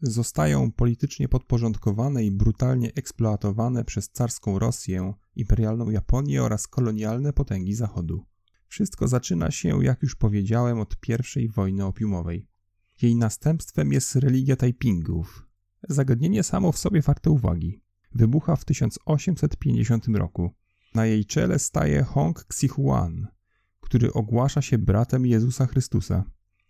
zostają 0.00 0.72
politycznie 0.72 1.28
podporządkowane 1.28 2.24
i 2.24 2.30
brutalnie 2.30 2.94
eksploatowane 2.94 3.84
przez 3.84 4.10
carską 4.10 4.58
Rosję, 4.58 5.14
imperialną 5.36 5.90
Japonię 5.90 6.42
oraz 6.42 6.68
kolonialne 6.68 7.32
potęgi 7.32 7.74
Zachodu. 7.74 8.26
Wszystko 8.66 9.08
zaczyna 9.08 9.50
się, 9.50 9.84
jak 9.84 10.02
już 10.02 10.14
powiedziałem, 10.14 10.80
od 10.80 10.96
I 11.36 11.48
wojny 11.48 11.84
opiumowej. 11.84 12.48
Jej 13.02 13.16
następstwem 13.16 13.92
jest 13.92 14.16
religia 14.16 14.56
Taipingów. 14.56 15.46
Zagadnienie 15.88 16.42
samo 16.42 16.72
w 16.72 16.78
sobie 16.78 17.02
warte 17.02 17.30
uwagi. 17.30 17.82
Wybucha 18.14 18.56
w 18.56 18.64
1850 18.64 20.08
roku. 20.08 20.50
Na 20.94 21.06
jej 21.06 21.24
czele 21.24 21.58
staje 21.58 22.02
Hong 22.02 22.40
Xihuan, 22.40 23.26
który 23.80 24.12
ogłasza 24.12 24.62
się 24.62 24.78
bratem 24.78 25.26
Jezusa 25.26 25.66
Chrystusa. 25.66 26.24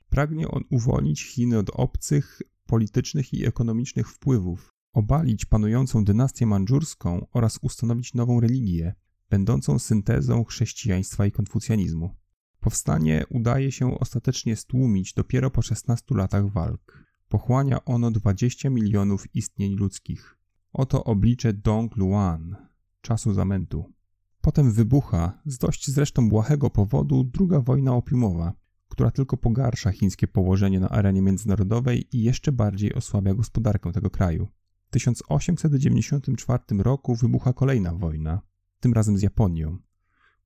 Pragnie 0.09 0.49
on 0.49 0.65
uwolnić 0.71 1.23
Chiny 1.25 1.59
od 1.59 1.71
obcych, 1.71 2.43
politycznych 2.67 3.35
i 3.35 3.47
ekonomicznych 3.47 4.09
wpływów, 4.09 4.71
obalić 4.93 5.45
panującą 5.45 6.05
dynastię 6.05 6.47
mandżurską 6.47 7.27
oraz 7.33 7.59
ustanowić 7.63 8.15
nową 8.15 8.41
religię, 8.41 8.95
będącą 9.31 9.79
syntezą 9.79 10.45
chrześcijaństwa 10.45 11.27
i 11.27 11.33
konfucjanizmu. 11.33 12.17
Powstanie 12.61 13.25
udaje 13.31 13.73
się 13.73 13.99
ostatecznie 13.99 14.57
stłumić 14.57 15.15
dopiero 15.15 15.51
po 15.51 15.63
16 15.63 16.15
latach 16.15 16.53
walk. 16.53 17.05
Pochłania 17.29 17.85
ono 17.85 18.11
20 18.11 18.71
milionów 18.71 19.35
istnień 19.35 19.75
ludzkich. 19.75 20.40
Oto 20.73 21.05
oblicze 21.05 21.53
Dong 21.53 21.97
Luan, 21.97 22.57
czasu 23.01 23.35
zamętu. 23.35 23.93
Potem 24.41 24.73
wybucha, 24.73 25.43
z 25.47 25.59
dość 25.59 25.91
zresztą 25.91 26.29
błahego 26.29 26.71
powodu, 26.71 27.25
druga 27.25 27.61
wojna 27.61 27.95
opiumowa, 27.95 28.53
która 28.89 29.11
tylko 29.11 29.37
pogarsza 29.37 29.93
chińskie 29.93 30.27
położenie 30.27 30.81
na 30.81 30.89
arenie 30.89 31.23
międzynarodowej 31.23 32.17
i 32.17 32.23
jeszcze 32.23 32.53
bardziej 32.53 32.95
osłabia 32.95 33.35
gospodarkę 33.35 33.93
tego 33.93 34.11
kraju. 34.11 34.49
W 34.87 34.91
1894 34.91 36.63
roku 36.79 37.15
wybucha 37.15 37.53
kolejna 37.53 37.95
wojna, 37.95 38.41
tym 38.81 38.93
razem 38.93 39.19
z 39.19 39.23
Japonią, 39.23 39.79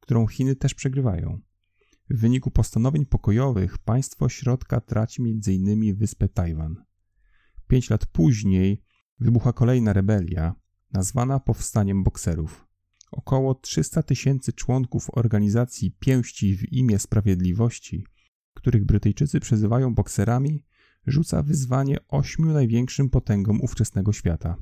którą 0.01 0.27
Chiny 0.27 0.57
też 0.57 0.75
przegrywają. 0.75 1.41
W 2.11 2.21
wyniku 2.21 2.51
postanowień 2.51 3.07
pokojowych 3.07 3.79
państwo 3.79 4.29
środka 4.29 4.81
traci 4.81 5.23
m.in. 5.23 5.97
wyspę 5.97 6.29
Tajwan. 6.29 6.85
Pięć 7.67 7.91
lat 7.91 8.07
później 8.07 8.83
wybucha 9.21 9.53
kolejna 9.53 9.93
rebelia, 9.93 10.55
nazwana 10.93 11.41
powstaniem 11.41 12.05
bokserów. 12.05 12.67
Około 13.11 13.55
300 13.55 14.03
tysięcy 14.03 14.53
członków 14.53 15.11
organizacji 15.13 15.97
Pięści 16.01 16.57
w 16.57 16.73
imię 16.73 16.99
Sprawiedliwości, 16.99 18.07
których 18.55 18.85
Brytyjczycy 18.85 19.41
przezywają 19.41 19.95
bokserami, 19.95 20.65
rzuca 21.07 21.43
wyzwanie 21.43 21.97
ośmiu 22.09 22.53
największym 22.53 23.11
potęgom 23.11 23.61
ówczesnego 23.61 24.13
świata. 24.13 24.57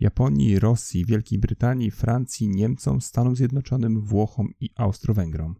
Japonii, 0.00 0.58
Rosji, 0.58 1.04
Wielkiej 1.04 1.38
Brytanii, 1.38 1.90
Francji, 1.90 2.48
Niemcom, 2.48 3.00
Stanom 3.00 3.36
Zjednoczonym, 3.36 4.00
Włochom 4.00 4.48
i 4.60 4.70
Austro-Węgrom. 4.76 5.54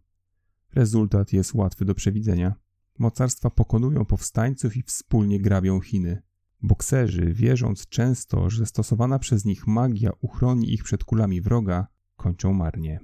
Rezultat 0.73 1.33
jest 1.33 1.53
łatwy 1.53 1.85
do 1.85 1.95
przewidzenia. 1.95 2.55
Mocarstwa 2.99 3.49
pokonują 3.49 4.05
powstańców 4.05 4.77
i 4.77 4.83
wspólnie 4.83 5.41
grabią 5.41 5.81
Chiny. 5.81 6.21
Bokserzy, 6.61 7.33
wierząc 7.33 7.87
często, 7.87 8.49
że 8.49 8.65
stosowana 8.65 9.19
przez 9.19 9.45
nich 9.45 9.67
magia 9.67 10.11
uchroni 10.21 10.73
ich 10.73 10.83
przed 10.83 11.03
kulami 11.03 11.41
wroga, 11.41 11.87
kończą 12.15 12.53
marnie. 12.53 12.99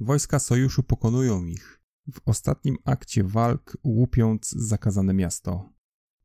Wojska 0.00 0.38
sojuszu 0.38 0.82
pokonują 0.82 1.44
ich, 1.44 1.80
w 2.12 2.20
ostatnim 2.24 2.76
akcie 2.84 3.24
walk 3.24 3.76
łupiąc 3.84 4.50
zakazane 4.50 5.14
miasto. 5.14 5.72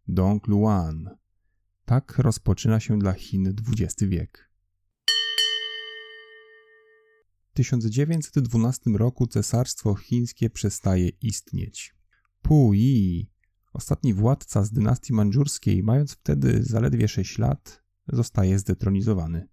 Dong 0.07 0.47
Luan. 0.47 1.09
Tak 1.85 2.17
rozpoczyna 2.17 2.79
się 2.79 2.99
dla 2.99 3.13
Chin 3.13 3.55
XX 3.67 4.03
wiek. 4.03 4.53
1912 7.53 8.91
roku 8.91 9.27
cesarstwo 9.27 9.95
chińskie 9.95 10.49
przestaje 10.49 11.09
istnieć. 11.09 11.95
Pu 12.41 12.73
Yi, 12.73 13.32
ostatni 13.73 14.13
władca 14.13 14.63
z 14.63 14.71
dynastii 14.71 15.13
mandżurskiej, 15.13 15.83
mając 15.83 16.11
wtedy 16.13 16.63
zaledwie 16.63 17.07
6 17.07 17.37
lat, 17.37 17.83
zostaje 18.07 18.59
zdetronizowany. 18.59 19.47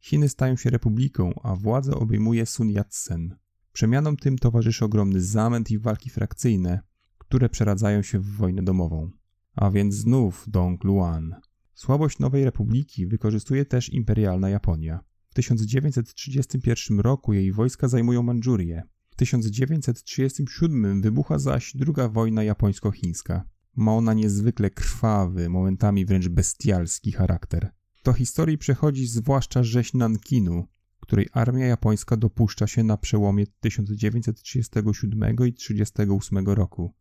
Chiny 0.00 0.28
stają 0.28 0.56
się 0.56 0.70
republiką, 0.70 1.32
a 1.42 1.56
władzę 1.56 1.94
obejmuje 1.94 2.46
Sun 2.46 2.68
Yat-sen. 2.68 3.36
Przemianom 3.72 4.16
tym 4.16 4.38
towarzyszy 4.38 4.84
ogromny 4.84 5.20
zamęt 5.20 5.70
i 5.70 5.78
walki 5.78 6.10
frakcyjne, 6.10 6.80
które 7.18 7.48
przeradzają 7.48 8.02
się 8.02 8.18
w 8.18 8.36
wojnę 8.36 8.62
domową. 8.62 9.10
A 9.56 9.70
więc 9.70 9.94
znów 9.94 10.44
Dong 10.48 10.84
Luan. 10.84 11.34
Słabość 11.74 12.18
nowej 12.18 12.44
republiki 12.44 13.06
wykorzystuje 13.06 13.64
też 13.64 13.92
imperialna 13.92 14.48
Japonia. 14.48 15.00
W 15.30 15.34
1931 15.34 17.00
roku 17.00 17.32
jej 17.32 17.52
wojska 17.52 17.88
zajmują 17.88 18.22
Mandżurię. 18.22 18.82
W 19.10 19.16
1937 19.16 21.02
wybucha 21.02 21.38
zaś 21.38 21.76
druga 21.76 22.08
wojna 22.08 22.42
japońsko-chińska. 22.42 23.42
Ma 23.78 23.92
ona 23.92 24.14
niezwykle 24.14 24.70
krwawy, 24.70 25.48
momentami 25.48 26.06
wręcz 26.06 26.28
bestialski 26.28 27.12
charakter. 27.12 27.70
Do 28.04 28.12
historii 28.12 28.58
przechodzi 28.58 29.06
zwłaszcza 29.06 29.62
rzeź 29.62 29.94
Nankinu, 29.94 30.66
której 31.00 31.28
armia 31.32 31.66
japońska 31.66 32.16
dopuszcza 32.16 32.66
się 32.66 32.84
na 32.84 32.96
przełomie 32.96 33.46
1937 33.60 35.36
i 35.46 35.52
1938 35.52 36.46
roku, 36.46 36.94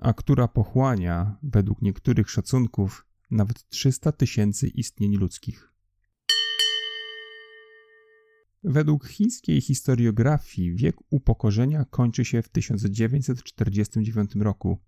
a 0.00 0.12
która 0.12 0.48
pochłania, 0.48 1.38
według 1.42 1.82
niektórych 1.82 2.30
szacunków, 2.30 3.06
nawet 3.30 3.68
300 3.68 4.12
tysięcy 4.12 4.68
istnień 4.68 5.16
ludzkich. 5.16 5.72
Według 8.64 9.06
chińskiej 9.06 9.60
historiografii 9.60 10.74
wiek 10.74 10.96
upokorzenia 11.10 11.84
kończy 11.84 12.24
się 12.24 12.42
w 12.42 12.48
1949 12.48 14.34
roku, 14.34 14.78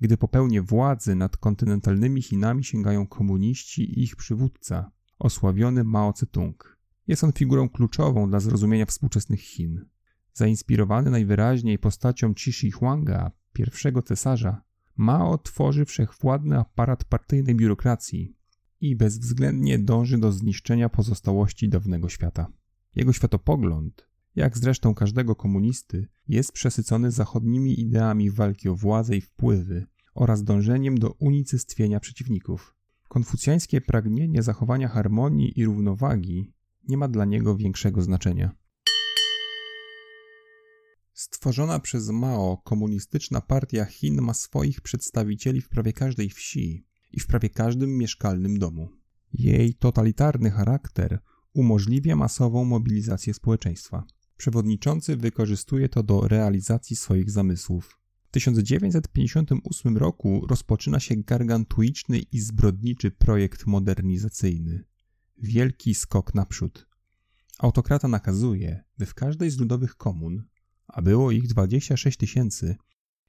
gdy 0.00 0.16
po 0.16 0.28
pełnię 0.28 0.62
władzy 0.62 1.14
nad 1.14 1.36
kontynentalnymi 1.36 2.22
Chinami 2.22 2.64
sięgają 2.64 3.06
komuniści 3.06 3.82
i 3.82 4.02
ich 4.02 4.16
przywódca, 4.16 4.90
osławiony 5.18 5.84
Mao 5.84 6.12
Tse-tung. 6.12 6.76
Jest 7.06 7.24
on 7.24 7.32
figurą 7.32 7.68
kluczową 7.68 8.30
dla 8.30 8.40
zrozumienia 8.40 8.86
współczesnych 8.86 9.40
Chin. 9.40 9.84
Zainspirowany 10.32 11.10
najwyraźniej 11.10 11.78
postacią 11.78 12.34
Qi 12.34 12.52
Shi 12.52 12.70
Huanga, 12.70 13.30
pierwszego 13.52 14.02
cesarza, 14.02 14.62
Mao 14.96 15.38
tworzy 15.38 15.84
wszechwładny 15.84 16.58
aparat 16.58 17.04
partyjnej 17.04 17.54
biurokracji 17.54 18.36
i 18.80 18.96
bezwzględnie 18.96 19.78
dąży 19.78 20.18
do 20.18 20.32
zniszczenia 20.32 20.88
pozostałości 20.88 21.68
dawnego 21.68 22.08
świata. 22.08 22.52
Jego 22.94 23.12
światopogląd, 23.12 24.09
jak 24.36 24.58
zresztą 24.58 24.94
każdego 24.94 25.34
komunisty, 25.34 26.08
jest 26.28 26.52
przesycony 26.52 27.10
zachodnimi 27.10 27.80
ideami 27.80 28.30
walki 28.30 28.68
o 28.68 28.74
władzę 28.74 29.16
i 29.16 29.20
wpływy 29.20 29.86
oraz 30.14 30.44
dążeniem 30.44 30.98
do 30.98 31.10
unicestwienia 31.10 32.00
przeciwników. 32.00 32.74
Konfucjańskie 33.08 33.80
pragnienie 33.80 34.42
zachowania 34.42 34.88
harmonii 34.88 35.60
i 35.60 35.64
równowagi 35.64 36.52
nie 36.88 36.96
ma 36.96 37.08
dla 37.08 37.24
niego 37.24 37.56
większego 37.56 38.02
znaczenia. 38.02 38.54
Stworzona 41.12 41.78
przez 41.78 42.10
Mao 42.10 42.56
komunistyczna 42.56 43.40
partia 43.40 43.84
Chin 43.84 44.22
ma 44.22 44.34
swoich 44.34 44.80
przedstawicieli 44.80 45.60
w 45.60 45.68
prawie 45.68 45.92
każdej 45.92 46.30
wsi 46.30 46.86
i 47.12 47.20
w 47.20 47.26
prawie 47.26 47.50
każdym 47.50 47.98
mieszkalnym 47.98 48.58
domu. 48.58 48.88
Jej 49.32 49.74
totalitarny 49.74 50.50
charakter 50.50 51.18
umożliwia 51.52 52.16
masową 52.16 52.64
mobilizację 52.64 53.34
społeczeństwa. 53.34 54.04
Przewodniczący 54.40 55.16
wykorzystuje 55.16 55.88
to 55.88 56.02
do 56.02 56.28
realizacji 56.28 56.96
swoich 56.96 57.30
zamysłów. 57.30 57.98
W 58.28 58.30
1958 58.30 59.96
roku 59.96 60.46
rozpoczyna 60.46 61.00
się 61.00 61.16
gargantuiczny 61.16 62.18
i 62.18 62.40
zbrodniczy 62.40 63.10
projekt 63.10 63.66
modernizacyjny. 63.66 64.84
Wielki 65.38 65.94
skok 65.94 66.34
naprzód. 66.34 66.86
Autokrata 67.58 68.08
nakazuje, 68.08 68.84
by 68.98 69.06
w 69.06 69.14
każdej 69.14 69.50
z 69.50 69.58
ludowych 69.58 69.96
komun, 69.96 70.44
a 70.88 71.02
było 71.02 71.30
ich 71.30 71.46
26 71.46 72.18
tysięcy, 72.18 72.76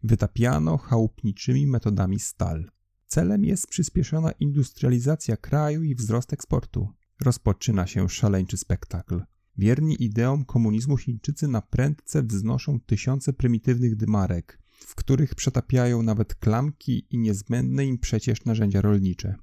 wytapiano 0.03 0.77
chałupniczymi 0.77 1.67
metodami 1.67 2.19
stal. 2.19 2.71
Celem 3.07 3.45
jest 3.45 3.67
przyspieszona 3.67 4.31
industrializacja 4.31 5.37
kraju 5.37 5.83
i 5.83 5.95
wzrost 5.95 6.33
eksportu. 6.33 6.89
Rozpoczyna 7.21 7.87
się 7.87 8.09
szaleńczy 8.09 8.57
spektakl. 8.57 9.21
Wierni 9.57 10.03
ideom 10.03 10.45
komunizmu 10.45 10.97
Chińczycy 10.97 11.47
na 11.47 11.61
prędce 11.61 12.23
wznoszą 12.23 12.79
tysiące 12.79 13.33
prymitywnych 13.33 13.95
dymarek, 13.95 14.59
w 14.79 14.95
których 14.95 15.35
przetapiają 15.35 16.03
nawet 16.03 16.35
klamki 16.35 17.05
i 17.09 17.17
niezbędne 17.17 17.85
im 17.85 17.97
przecież 17.97 18.45
narzędzia 18.45 18.81
rolnicze. 18.81 19.35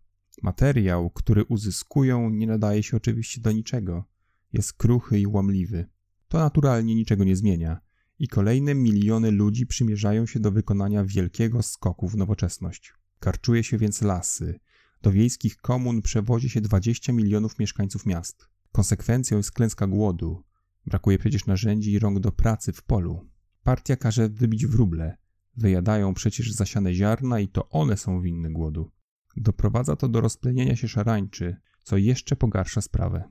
Materiał, 0.43 1.11
który 1.11 1.45
uzyskują, 1.45 2.31
nie 2.31 2.47
nadaje 2.47 2.83
się 2.83 2.97
oczywiście 2.97 3.41
do 3.41 3.53
niczego. 3.53 4.05
Jest 4.53 4.73
kruchy 4.73 5.21
i 5.21 5.27
łamliwy. 5.27 5.87
To 6.29 6.39
naturalnie 6.39 6.95
niczego 6.95 7.25
nie 7.25 7.37
zmienia 7.37 7.81
i 8.19 8.29
kolejne 8.29 8.75
miliony 8.75 9.31
ludzi 9.31 9.67
przymierzają 9.67 10.27
się 10.27 10.41
do 10.41 10.51
wykonania 10.51 11.05
wielkiego 11.05 11.63
skoku 11.63 12.09
w 12.09 12.17
nowoczesność. 12.17 12.95
Karczuje 13.21 13.65
się 13.65 13.79
więc 13.79 14.03
lasy. 14.03 14.61
Do 15.03 15.13
wiejskich 15.13 15.57
komun 15.57 16.03
przewozi 16.03 16.51
się 16.51 16.61
20 16.61 17.13
milionów 17.13 17.59
mieszkańców 17.59 18.07
miast. 18.07 18.49
Konsekwencją 18.73 19.37
jest 19.37 19.53
klęska 19.53 19.87
głodu. 19.87 20.45
Brakuje 20.87 21.19
przecież 21.19 21.47
narzędzi 21.47 21.93
i 21.93 21.99
rąk 21.99 22.21
do 22.21 22.33
pracy 22.33 22.73
w 22.73 22.83
polu. 22.83 23.29
Partia 23.63 23.97
każe 23.97 24.29
wybić 24.29 24.67
wróble. 24.67 25.17
Wyjadają 25.57 26.15
przecież 26.15 26.53
zasiane 26.53 26.95
ziarna 26.95 27.41
i 27.41 27.49
to 27.49 27.69
one 27.69 27.97
są 27.97 28.21
winne 28.21 28.51
głodu. 28.51 28.91
Doprowadza 29.37 29.97
to 29.97 30.09
do 30.09 30.21
rozplenienia 30.21 30.77
się 30.77 30.89
szarańczy, 30.89 31.57
co 31.83 31.97
jeszcze 31.97 32.37
pogarsza 32.37 32.81
sprawę. 32.81 33.25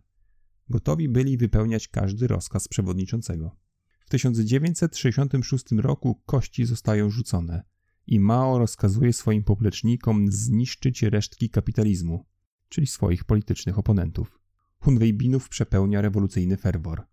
gotowi 0.68 1.09
byli 1.09 1.37
wypełniać 1.37 1.88
każdy 1.88 2.26
rozkaz 2.26 2.68
przewodniczącego. 2.68 3.67
W 4.08 4.10
1966 4.10 5.64
roku 5.72 6.22
kości 6.26 6.64
zostają 6.64 7.10
rzucone 7.10 7.62
i 8.06 8.20
Mao 8.20 8.58
rozkazuje 8.58 9.12
swoim 9.12 9.44
poplecznikom 9.44 10.32
zniszczyć 10.32 11.02
resztki 11.02 11.50
kapitalizmu, 11.50 12.24
czyli 12.68 12.86
swoich 12.86 13.24
politycznych 13.24 13.78
oponentów. 13.78 14.40
Hunwejbinów 14.78 15.48
przepełnia 15.48 16.00
rewolucyjny 16.00 16.56
ferwor. 16.56 17.06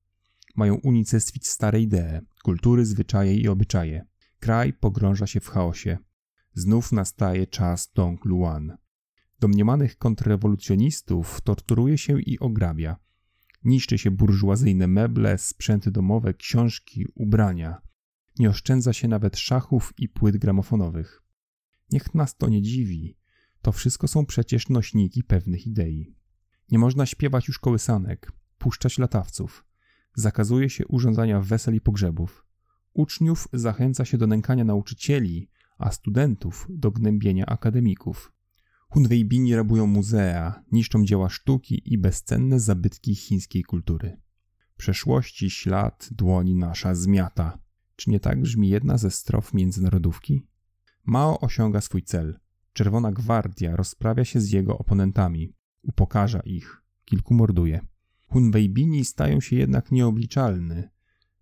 Mają 0.55 0.75
unicestwić 0.75 1.47
stare 1.47 1.81
idee, 1.81 2.21
kultury, 2.43 2.85
zwyczaje 2.85 3.35
i 3.35 3.47
obyczaje. 3.47 4.05
Kraj 4.39 4.73
pogrąża 4.73 5.27
się 5.27 5.39
w 5.39 5.47
chaosie. 5.47 5.97
Znów 6.53 6.91
nastaje 6.91 7.47
czas 7.47 7.91
Dong 7.95 8.25
Luan. 8.25 8.77
Domniemanych 9.39 9.97
kontrrewolucjonistów 9.97 11.41
torturuje 11.41 11.97
się 11.97 12.21
i 12.21 12.39
ograbia. 12.39 13.04
Niszczy 13.65 13.97
się 13.97 14.11
burżuazyjne 14.11 14.87
meble, 14.87 15.37
sprzęty 15.37 15.91
domowe, 15.91 16.33
książki, 16.33 17.05
ubrania. 17.15 17.81
Nie 18.39 18.49
oszczędza 18.49 18.93
się 18.93 19.07
nawet 19.07 19.37
szachów 19.37 19.93
i 19.97 20.09
płyt 20.09 20.37
gramofonowych. 20.37 21.21
Niech 21.91 22.15
nas 22.15 22.37
to 22.37 22.49
nie 22.49 22.61
dziwi. 22.61 23.17
To 23.61 23.71
wszystko 23.71 24.07
są 24.07 24.25
przecież 24.25 24.69
nośniki 24.69 25.23
pewnych 25.23 25.67
idei. 25.67 26.15
Nie 26.71 26.79
można 26.79 27.05
śpiewać 27.05 27.47
już 27.47 27.59
kołysanek, 27.59 28.31
puszczać 28.57 28.97
latawców. 28.97 29.65
Zakazuje 30.15 30.69
się 30.69 30.87
urządzania 30.87 31.41
wesel 31.41 31.75
i 31.75 31.81
pogrzebów. 31.81 32.45
Uczniów 32.93 33.47
zachęca 33.53 34.05
się 34.05 34.17
do 34.17 34.27
nękania 34.27 34.63
nauczycieli, 34.63 35.49
a 35.77 35.91
studentów 35.91 36.67
do 36.69 36.91
gnębienia 36.91 37.45
akademików. 37.45 38.31
Hunwejbini 38.95 39.55
rabują 39.55 39.87
muzea, 39.87 40.63
niszczą 40.71 41.05
dzieła 41.05 41.29
sztuki 41.29 41.93
i 41.93 41.97
bezcenne 41.97 42.59
zabytki 42.59 43.15
chińskiej 43.15 43.63
kultury. 43.63 44.21
Przeszłości 44.77 45.49
ślad 45.49 46.09
dłoni 46.11 46.55
nasza 46.55 46.95
zmiata. 46.95 47.59
Czy 47.95 48.09
nie 48.09 48.19
tak 48.19 48.41
brzmi 48.41 48.69
jedna 48.69 48.97
ze 48.97 49.11
strof 49.11 49.53
międzynarodówki? 49.53 50.47
Mao 51.05 51.39
osiąga 51.39 51.81
swój 51.81 52.03
cel. 52.03 52.39
Czerwona 52.73 53.11
Gwardia 53.11 53.75
rozprawia 53.75 54.25
się 54.25 54.41
z 54.41 54.51
jego 54.51 54.77
oponentami, 54.77 55.53
upokarza 55.83 56.39
ich, 56.39 56.81
kilku 57.05 57.33
morduje. 57.33 57.85
Hunwejbini 58.27 59.05
stają 59.05 59.41
się 59.41 59.55
jednak 59.55 59.91
nieobliczalny. 59.91 60.89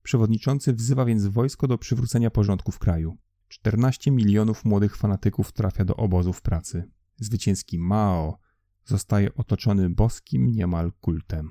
Przewodniczący 0.03 0.73
wzywa 0.73 1.05
więc 1.05 1.25
wojsko 1.25 1.67
do 1.67 1.77
przywrócenia 1.77 2.31
porządku 2.31 2.71
w 2.71 2.79
kraju. 2.79 3.17
14 3.47 4.11
milionów 4.11 4.65
młodych 4.65 4.97
fanatyków 4.97 5.51
trafia 5.51 5.85
do 5.85 5.95
obozów 5.95 6.41
pracy. 6.41 6.89
Zwycięski 7.23 7.79
Mao 7.79 8.39
zostaje 8.85 9.35
otoczony 9.35 9.89
boskim 9.89 10.51
niemal 10.51 10.91
kultem. 10.91 11.49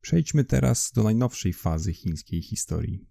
Przejdźmy 0.00 0.44
teraz 0.44 0.92
do 0.92 1.02
najnowszej 1.02 1.52
fazy 1.52 1.92
chińskiej 1.92 2.42
historii. 2.42 3.06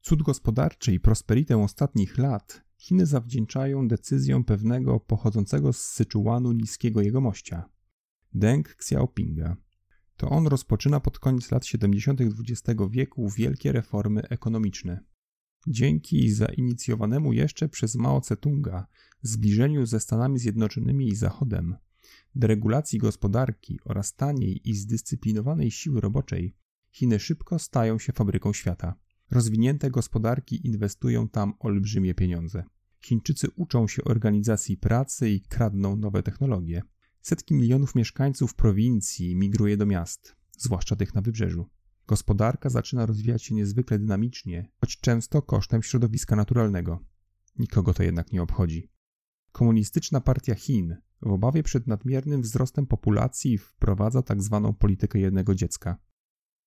Cud 0.00 0.22
gospodarczy 0.22 0.92
i 0.92 1.00
prosperitę 1.00 1.62
ostatnich 1.62 2.18
lat 2.18 2.70
Chiny 2.80 3.06
zawdzięczają 3.06 3.88
decyzją 3.88 4.44
pewnego 4.44 5.00
pochodzącego 5.00 5.72
z 5.72 5.82
Syczuanu 5.82 6.52
niskiego 6.52 7.00
jegomościa, 7.00 7.68
Deng 8.32 8.68
Xiaopinga. 8.68 9.56
To 10.16 10.28
on 10.28 10.46
rozpoczyna 10.46 11.00
pod 11.00 11.18
koniec 11.18 11.50
lat 11.50 11.66
70. 11.66 12.20
XX 12.20 12.80
wieku 12.90 13.28
wielkie 13.30 13.72
reformy 13.72 14.28
ekonomiczne. 14.28 15.04
Dzięki 15.66 16.32
zainicjowanemu 16.32 17.32
jeszcze 17.32 17.68
przez 17.68 17.94
Mao 17.94 18.20
Tse-tunga 18.20 18.84
zbliżeniu 19.22 19.86
ze 19.86 20.00
Stanami 20.00 20.38
Zjednoczonymi 20.38 21.08
i 21.08 21.16
Zachodem, 21.16 21.76
deregulacji 22.34 22.98
gospodarki 22.98 23.78
oraz 23.84 24.14
taniej 24.14 24.70
i 24.70 24.74
zdyscyplinowanej 24.74 25.70
siły 25.70 26.00
roboczej, 26.00 26.54
Chiny 26.92 27.18
szybko 27.18 27.58
stają 27.58 27.98
się 27.98 28.12
fabryką 28.12 28.52
świata. 28.52 28.94
Rozwinięte 29.30 29.90
gospodarki 29.90 30.66
inwestują 30.66 31.28
tam 31.28 31.54
olbrzymie 31.58 32.14
pieniądze. 32.14 32.64
Chińczycy 33.00 33.48
uczą 33.56 33.88
się 33.88 34.04
organizacji 34.04 34.76
pracy 34.76 35.30
i 35.30 35.40
kradną 35.40 35.96
nowe 35.96 36.22
technologie. 36.22 36.82
Setki 37.22 37.54
milionów 37.54 37.94
mieszkańców 37.94 38.54
prowincji 38.54 39.36
migruje 39.36 39.76
do 39.76 39.86
miast, 39.86 40.36
zwłaszcza 40.58 40.96
tych 40.96 41.14
na 41.14 41.20
wybrzeżu. 41.20 41.68
Gospodarka 42.10 42.70
zaczyna 42.70 43.06
rozwijać 43.06 43.42
się 43.42 43.54
niezwykle 43.54 43.98
dynamicznie, 43.98 44.72
choć 44.80 45.00
często 45.00 45.42
kosztem 45.42 45.82
środowiska 45.82 46.36
naturalnego. 46.36 47.04
Nikogo 47.58 47.94
to 47.94 48.02
jednak 48.02 48.32
nie 48.32 48.42
obchodzi. 48.42 48.90
Komunistyczna 49.52 50.20
partia 50.20 50.54
Chin 50.54 50.96
w 51.22 51.32
obawie 51.32 51.62
przed 51.62 51.86
nadmiernym 51.86 52.42
wzrostem 52.42 52.86
populacji 52.86 53.58
wprowadza. 53.58 54.22
Tak 54.22 54.38
politykę 54.78 55.18
jednego 55.18 55.54
dziecka. 55.54 55.96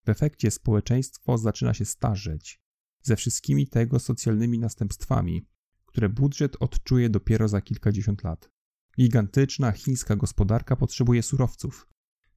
W 0.05 0.09
efekcie 0.09 0.51
społeczeństwo 0.51 1.37
zaczyna 1.37 1.73
się 1.73 1.85
starzeć, 1.85 2.61
ze 3.01 3.15
wszystkimi 3.15 3.67
tego 3.67 3.99
socjalnymi 3.99 4.59
następstwami, 4.59 5.47
które 5.85 6.09
budżet 6.09 6.57
odczuje 6.59 7.09
dopiero 7.09 7.47
za 7.47 7.61
kilkadziesiąt 7.61 8.23
lat. 8.23 8.49
Gigantyczna 8.97 9.71
chińska 9.71 10.15
gospodarka 10.15 10.75
potrzebuje 10.75 11.23
surowców, 11.23 11.92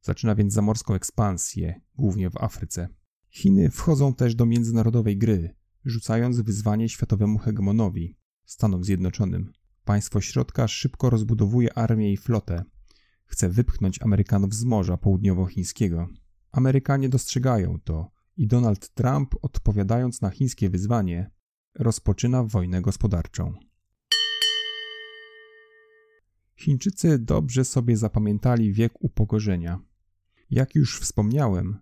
Zaczyna 0.06 0.34
więc 0.34 0.52
zamorską 0.52 0.94
ekspansję, 0.94 1.80
głównie 1.94 2.30
w 2.30 2.36
Afryce. 2.36 2.88
Chiny 3.30 3.70
wchodzą 3.70 4.14
też 4.14 4.34
do 4.34 4.46
międzynarodowej 4.46 5.18
gry, 5.18 5.54
rzucając 5.84 6.40
wyzwanie 6.40 6.88
światowemu 6.88 7.38
hegemonowi, 7.38 8.16
Stanom 8.44 8.84
Zjednoczonym. 8.84 9.52
Państwo 9.84 10.20
środka 10.20 10.68
szybko 10.68 11.10
rozbudowuje 11.10 11.78
armię 11.78 12.12
i 12.12 12.16
flotę. 12.16 12.64
Chce 13.24 13.48
wypchnąć 13.48 14.02
Amerykanów 14.02 14.54
z 14.54 14.64
Morza 14.64 14.96
Południowochińskiego. 14.96 16.08
Amerykanie 16.52 17.08
dostrzegają 17.08 17.80
to 17.84 18.10
i 18.36 18.46
Donald 18.46 18.94
Trump, 18.94 19.34
odpowiadając 19.42 20.20
na 20.20 20.30
chińskie 20.30 20.70
wyzwanie, 20.70 21.30
rozpoczyna 21.74 22.44
wojnę 22.44 22.82
gospodarczą. 22.82 23.52
Chińczycy 26.56 27.18
dobrze 27.18 27.64
sobie 27.64 27.96
zapamiętali 27.96 28.72
wiek 28.72 28.92
upokorzenia. 29.00 29.85
Jak 30.50 30.74
już 30.74 31.00
wspomniałem, 31.00 31.78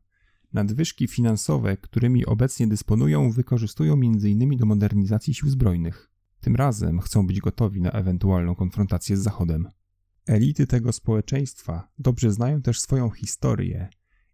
nadwyżki 0.53 1.09
finansowe, 1.09 1.77
którymi 1.77 2.27
obecnie 2.27 2.67
dysponują, 2.67 3.31
wykorzystują 3.31 3.95
m.in. 3.95 4.57
do 4.57 4.67
modernizacji 4.67 5.35
sił 5.35 5.51
zbrojnych. 5.51 6.11
Tym 6.41 6.57
razem 6.57 7.01
chcą 7.01 7.27
być 7.27 7.41
gotowi 7.41 7.81
na 7.81 7.91
ewentualną 7.91 8.55
konfrontację 8.55 9.17
z 9.17 9.23
Zachodem. 9.23 9.69
Elity 10.27 10.67
tego 10.67 10.93
społeczeństwa 10.93 11.89
dobrze 11.99 12.33
znają 12.33 12.63
też 12.63 12.81
swoją 12.81 13.11
historię 13.11 13.89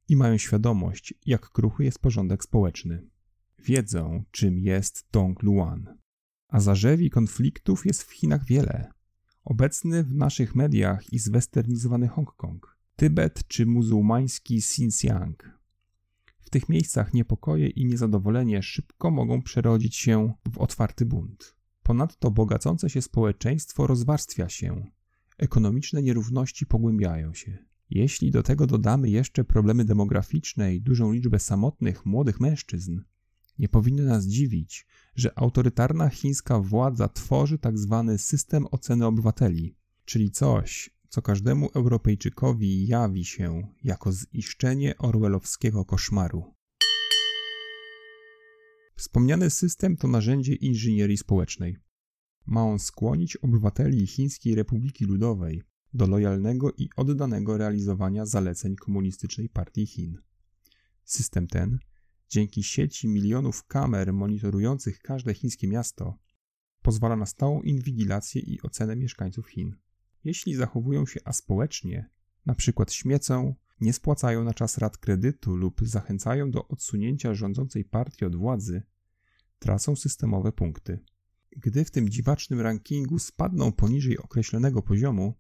i 0.09 0.17
mają 0.17 0.39
świadomość, 0.39 1.15
jak 1.27 1.51
kruchy 1.51 1.85
jest 1.85 1.99
porządek 1.99 2.45
społeczny. 2.45 3.11
Wiedzą, 3.59 4.25
czym 4.31 4.59
jest 4.59 5.09
Dong 5.13 5.43
Luan. 5.43 5.99
A 6.49 6.61
zarzewi 6.61 7.11
konfliktów 7.11 7.87
jest 7.87 8.03
w 8.03 8.13
Chinach 8.13 8.45
wiele. 8.45 8.93
Obecny 9.45 10.05
w 10.05 10.15
naszych 10.15 10.55
mediach 10.55 11.13
i 11.13 11.19
zwesternizowany 11.19 12.09
Hongkong, 12.09 12.77
Tybet 13.01 13.49
czy 13.49 13.67
muzułmański 13.67 14.57
Xinjiang. 14.57 15.59
W 16.41 16.51
tych 16.51 16.69
miejscach 16.69 17.15
niepokoje 17.15 17.69
i 17.69 17.87
niezadowolenie 17.87 18.63
szybko 18.63 19.11
mogą 19.11 19.43
przerodzić 19.43 19.97
się 19.97 20.33
w 20.53 20.59
otwarty 20.59 21.05
bunt. 21.07 21.57
Ponadto 21.83 22.31
bogacące 22.31 22.91
się 22.91 23.03
społeczeństwo 23.03 23.87
rozwarstwia 23.87 24.49
się, 24.49 24.87
ekonomiczne 25.39 26.03
nierówności 26.03 26.67
pogłębiają 26.67 27.35
się. 27.35 27.59
Jeśli 27.91 28.31
do 28.31 28.43
tego 28.43 28.67
dodamy 28.67 29.11
jeszcze 29.11 29.45
problemy 29.45 29.85
demograficzne 29.85 30.75
i 30.75 30.81
dużą 30.81 31.13
liczbę 31.13 31.39
samotnych 31.39 32.07
młodych 32.07 32.41
mężczyzn, 32.41 33.01
nie 33.59 33.69
powinno 33.69 34.03
nas 34.03 34.27
dziwić, 34.27 34.87
że 35.15 35.39
autorytarna 35.39 36.09
chińska 36.09 36.59
władza 36.59 37.09
tworzy 37.09 37.59
tzw. 37.59 38.05
Tak 38.09 38.21
system 38.21 38.67
oceny 38.71 39.07
obywateli, 39.07 39.77
czyli 40.05 40.31
coś, 40.31 41.00
co 41.11 41.23
każdemu 41.23 41.71
Europejczykowi 41.75 42.87
jawi 42.87 43.25
się 43.25 43.63
jako 43.85 44.13
ziszczenie 44.13 44.99
orwellowskiego 44.99 45.85
koszmaru. 45.85 46.55
Wspomniany 48.97 49.51
system 49.51 49.97
to 49.97 50.09
narzędzie 50.09 50.55
inżynierii 50.55 51.17
społecznej. 51.17 51.77
Ma 52.47 52.63
on 52.63 52.79
skłonić 52.79 53.37
obywateli 53.37 54.07
Chińskiej 54.07 54.55
Republiki 54.55 55.05
Ludowej 55.05 55.63
do 55.95 56.07
lojalnego 56.07 56.73
i 56.73 56.89
oddanego 56.97 57.59
realizowania 57.59 58.27
zaleceń 58.27 58.77
Komunistycznej 58.77 59.49
Partii 59.49 59.87
Chin. 59.87 60.19
System 61.05 61.47
ten, 61.47 61.79
dzięki 62.29 62.63
sieci 62.63 63.09
milionów 63.09 63.67
kamer 63.67 64.13
monitorujących 64.13 65.01
każde 65.01 65.35
chińskie 65.35 65.69
miasto, 65.69 66.19
pozwala 66.83 67.17
na 67.17 67.27
stałą 67.27 67.63
inwigilację 67.63 68.43
i 68.43 68.63
ocenę 68.63 68.97
mieszkańców 68.97 69.49
Chin. 69.49 69.77
Jeśli 70.25 70.55
zachowują 70.55 71.07
się 71.07 71.21
aspołecznie, 71.25 72.11
przykład 72.55 72.93
śmiecą, 72.93 73.55
nie 73.81 73.93
spłacają 73.93 74.45
na 74.45 74.55
czas 74.55 74.79
rat 74.79 74.99
kredytu 74.99 75.57
lub 75.57 75.81
zachęcają 75.83 76.51
do 76.51 76.69
odsunięcia 76.69 77.35
rządzącej 77.35 77.85
partii 77.85 78.25
od 78.25 78.37
władzy, 78.37 78.83
tracą 79.59 79.97
systemowe 79.97 80.53
punkty. 80.53 80.99
Gdy 81.57 81.85
w 81.85 81.91
tym 81.91 82.09
dziwacznym 82.09 82.61
rankingu 82.61 83.19
spadną 83.19 83.73
poniżej 83.73 84.19
określonego 84.19 84.83
poziomu, 84.83 85.35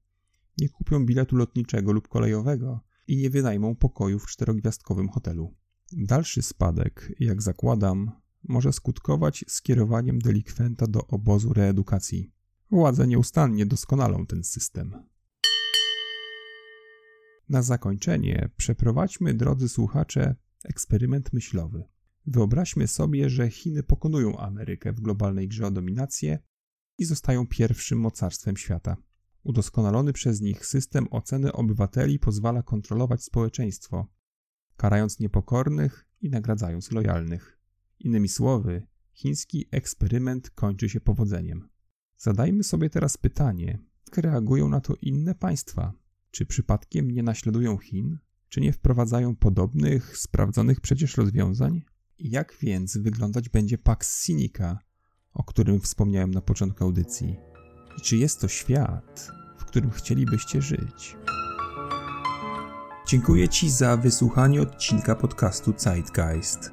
nie 0.59 0.69
kupią 0.69 1.07
biletu 1.07 1.37
lotniczego 1.37 1.93
lub 1.93 2.09
kolejowego 2.09 2.81
i 3.07 3.17
nie 3.17 3.31
wynajmą 3.31 3.77
pokoju 3.77 4.19
w 4.19 4.27
czterogwiazdkowym 4.27 5.09
hotelu. 5.09 5.55
Dalszy 5.93 6.43
spadek, 6.43 7.13
jak 7.21 7.43
zakładam, 7.43 8.11
może 8.49 8.73
skutkować 8.73 9.45
skierowaniem 9.49 10.19
delikwenta 10.19 10.87
do 10.87 11.07
obozu 11.07 11.53
reedukacji. 11.53 12.33
Władze 12.73 13.07
nieustannie 13.07 13.67
doskonalą 13.67 14.27
ten 14.27 14.45
system. 14.45 14.95
Na 17.49 17.63
zakończenie 17.63 18.51
przeprowadźmy, 18.57 19.35
drodzy 19.35 19.69
słuchacze, 19.69 20.37
eksperyment 20.65 21.33
myślowy. 21.33 21.85
Wyobraźmy 22.27 22.89
sobie, 22.89 23.31
że 23.31 23.51
Chiny 23.51 23.83
pokonują 23.83 24.39
Amerykę 24.39 24.93
w 24.93 25.01
globalnej 25.01 25.49
grze 25.49 25.67
o 25.67 25.71
dominację 25.71 26.39
i 26.99 27.05
zostają 27.05 27.47
pierwszym 27.47 28.01
mocarstwem 28.01 28.57
świata. 28.57 28.97
Udoskonalony 29.43 30.13
przez 30.13 30.41
nich 30.41 30.67
system 30.67 31.07
oceny 31.11 31.53
obywateli 31.53 32.19
pozwala 32.19 32.63
kontrolować 32.63 33.25
społeczeństwo, 33.25 34.07
karając 34.77 35.19
niepokornych 35.19 36.07
i 36.21 36.31
nagradzając 36.31 36.93
lojalnych. 36.93 37.59
Innymi 37.99 38.29
słowy, 38.29 38.87
chiński 39.13 39.69
eksperyment 39.71 40.51
kończy 40.51 40.89
się 40.89 41.01
powodzeniem. 41.01 41.69
Zadajmy 42.23 42.65
sobie 42.65 42.91
teraz 42.91 43.17
pytanie, 43.17 43.79
jak 44.07 44.25
reagują 44.25 44.69
na 44.69 44.81
to 44.81 44.95
inne 45.03 45.35
państwa? 45.35 45.93
Czy 46.31 46.47
przypadkiem 46.47 47.11
nie 47.11 47.23
naśladują 47.23 47.79
Chin? 47.79 48.19
Czy 48.49 48.61
nie 48.61 48.73
wprowadzają 48.73 49.37
podobnych, 49.37 50.19
sprawdzonych 50.19 50.81
przecież 50.81 51.17
rozwiązań? 51.17 51.83
Jak 52.19 52.57
więc 52.61 52.97
wyglądać 52.97 53.49
będzie 53.49 53.79
Pax 53.79 54.25
Sinica, 54.25 54.79
o 55.33 55.45
którym 55.45 55.81
wspomniałem 55.81 56.31
na 56.31 56.41
początku 56.41 56.85
audycji? 56.85 57.37
I 57.99 58.01
czy 58.01 58.17
jest 58.17 58.41
to 58.41 58.49
świat, 58.49 59.31
w 59.59 59.65
którym 59.65 59.91
chcielibyście 59.91 60.63
żyć? 60.63 61.17
Dziękuję 63.09 63.49
Ci 63.49 63.71
za 63.71 63.97
wysłuchanie 63.97 64.63
odcinka 64.63 65.15
podcastu 65.15 65.75
Zeitgeist. 65.77 66.71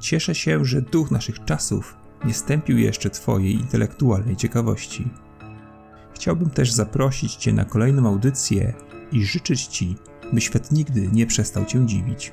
Cieszę 0.00 0.34
się, 0.34 0.64
że 0.64 0.82
duch 0.82 1.10
naszych 1.10 1.44
czasów 1.44 2.03
nie 2.26 2.34
stępił 2.34 2.78
jeszcze 2.78 3.10
Twojej 3.10 3.54
intelektualnej 3.54 4.36
ciekawości. 4.36 5.08
Chciałbym 6.14 6.50
też 6.50 6.72
zaprosić 6.72 7.34
Cię 7.34 7.52
na 7.52 7.64
kolejną 7.64 8.06
audycję 8.08 8.72
i 9.12 9.24
życzyć 9.24 9.66
Ci, 9.66 9.96
by 10.32 10.40
świat 10.40 10.72
nigdy 10.72 11.08
nie 11.12 11.26
przestał 11.26 11.64
Cię 11.64 11.86
dziwić. 11.86 12.32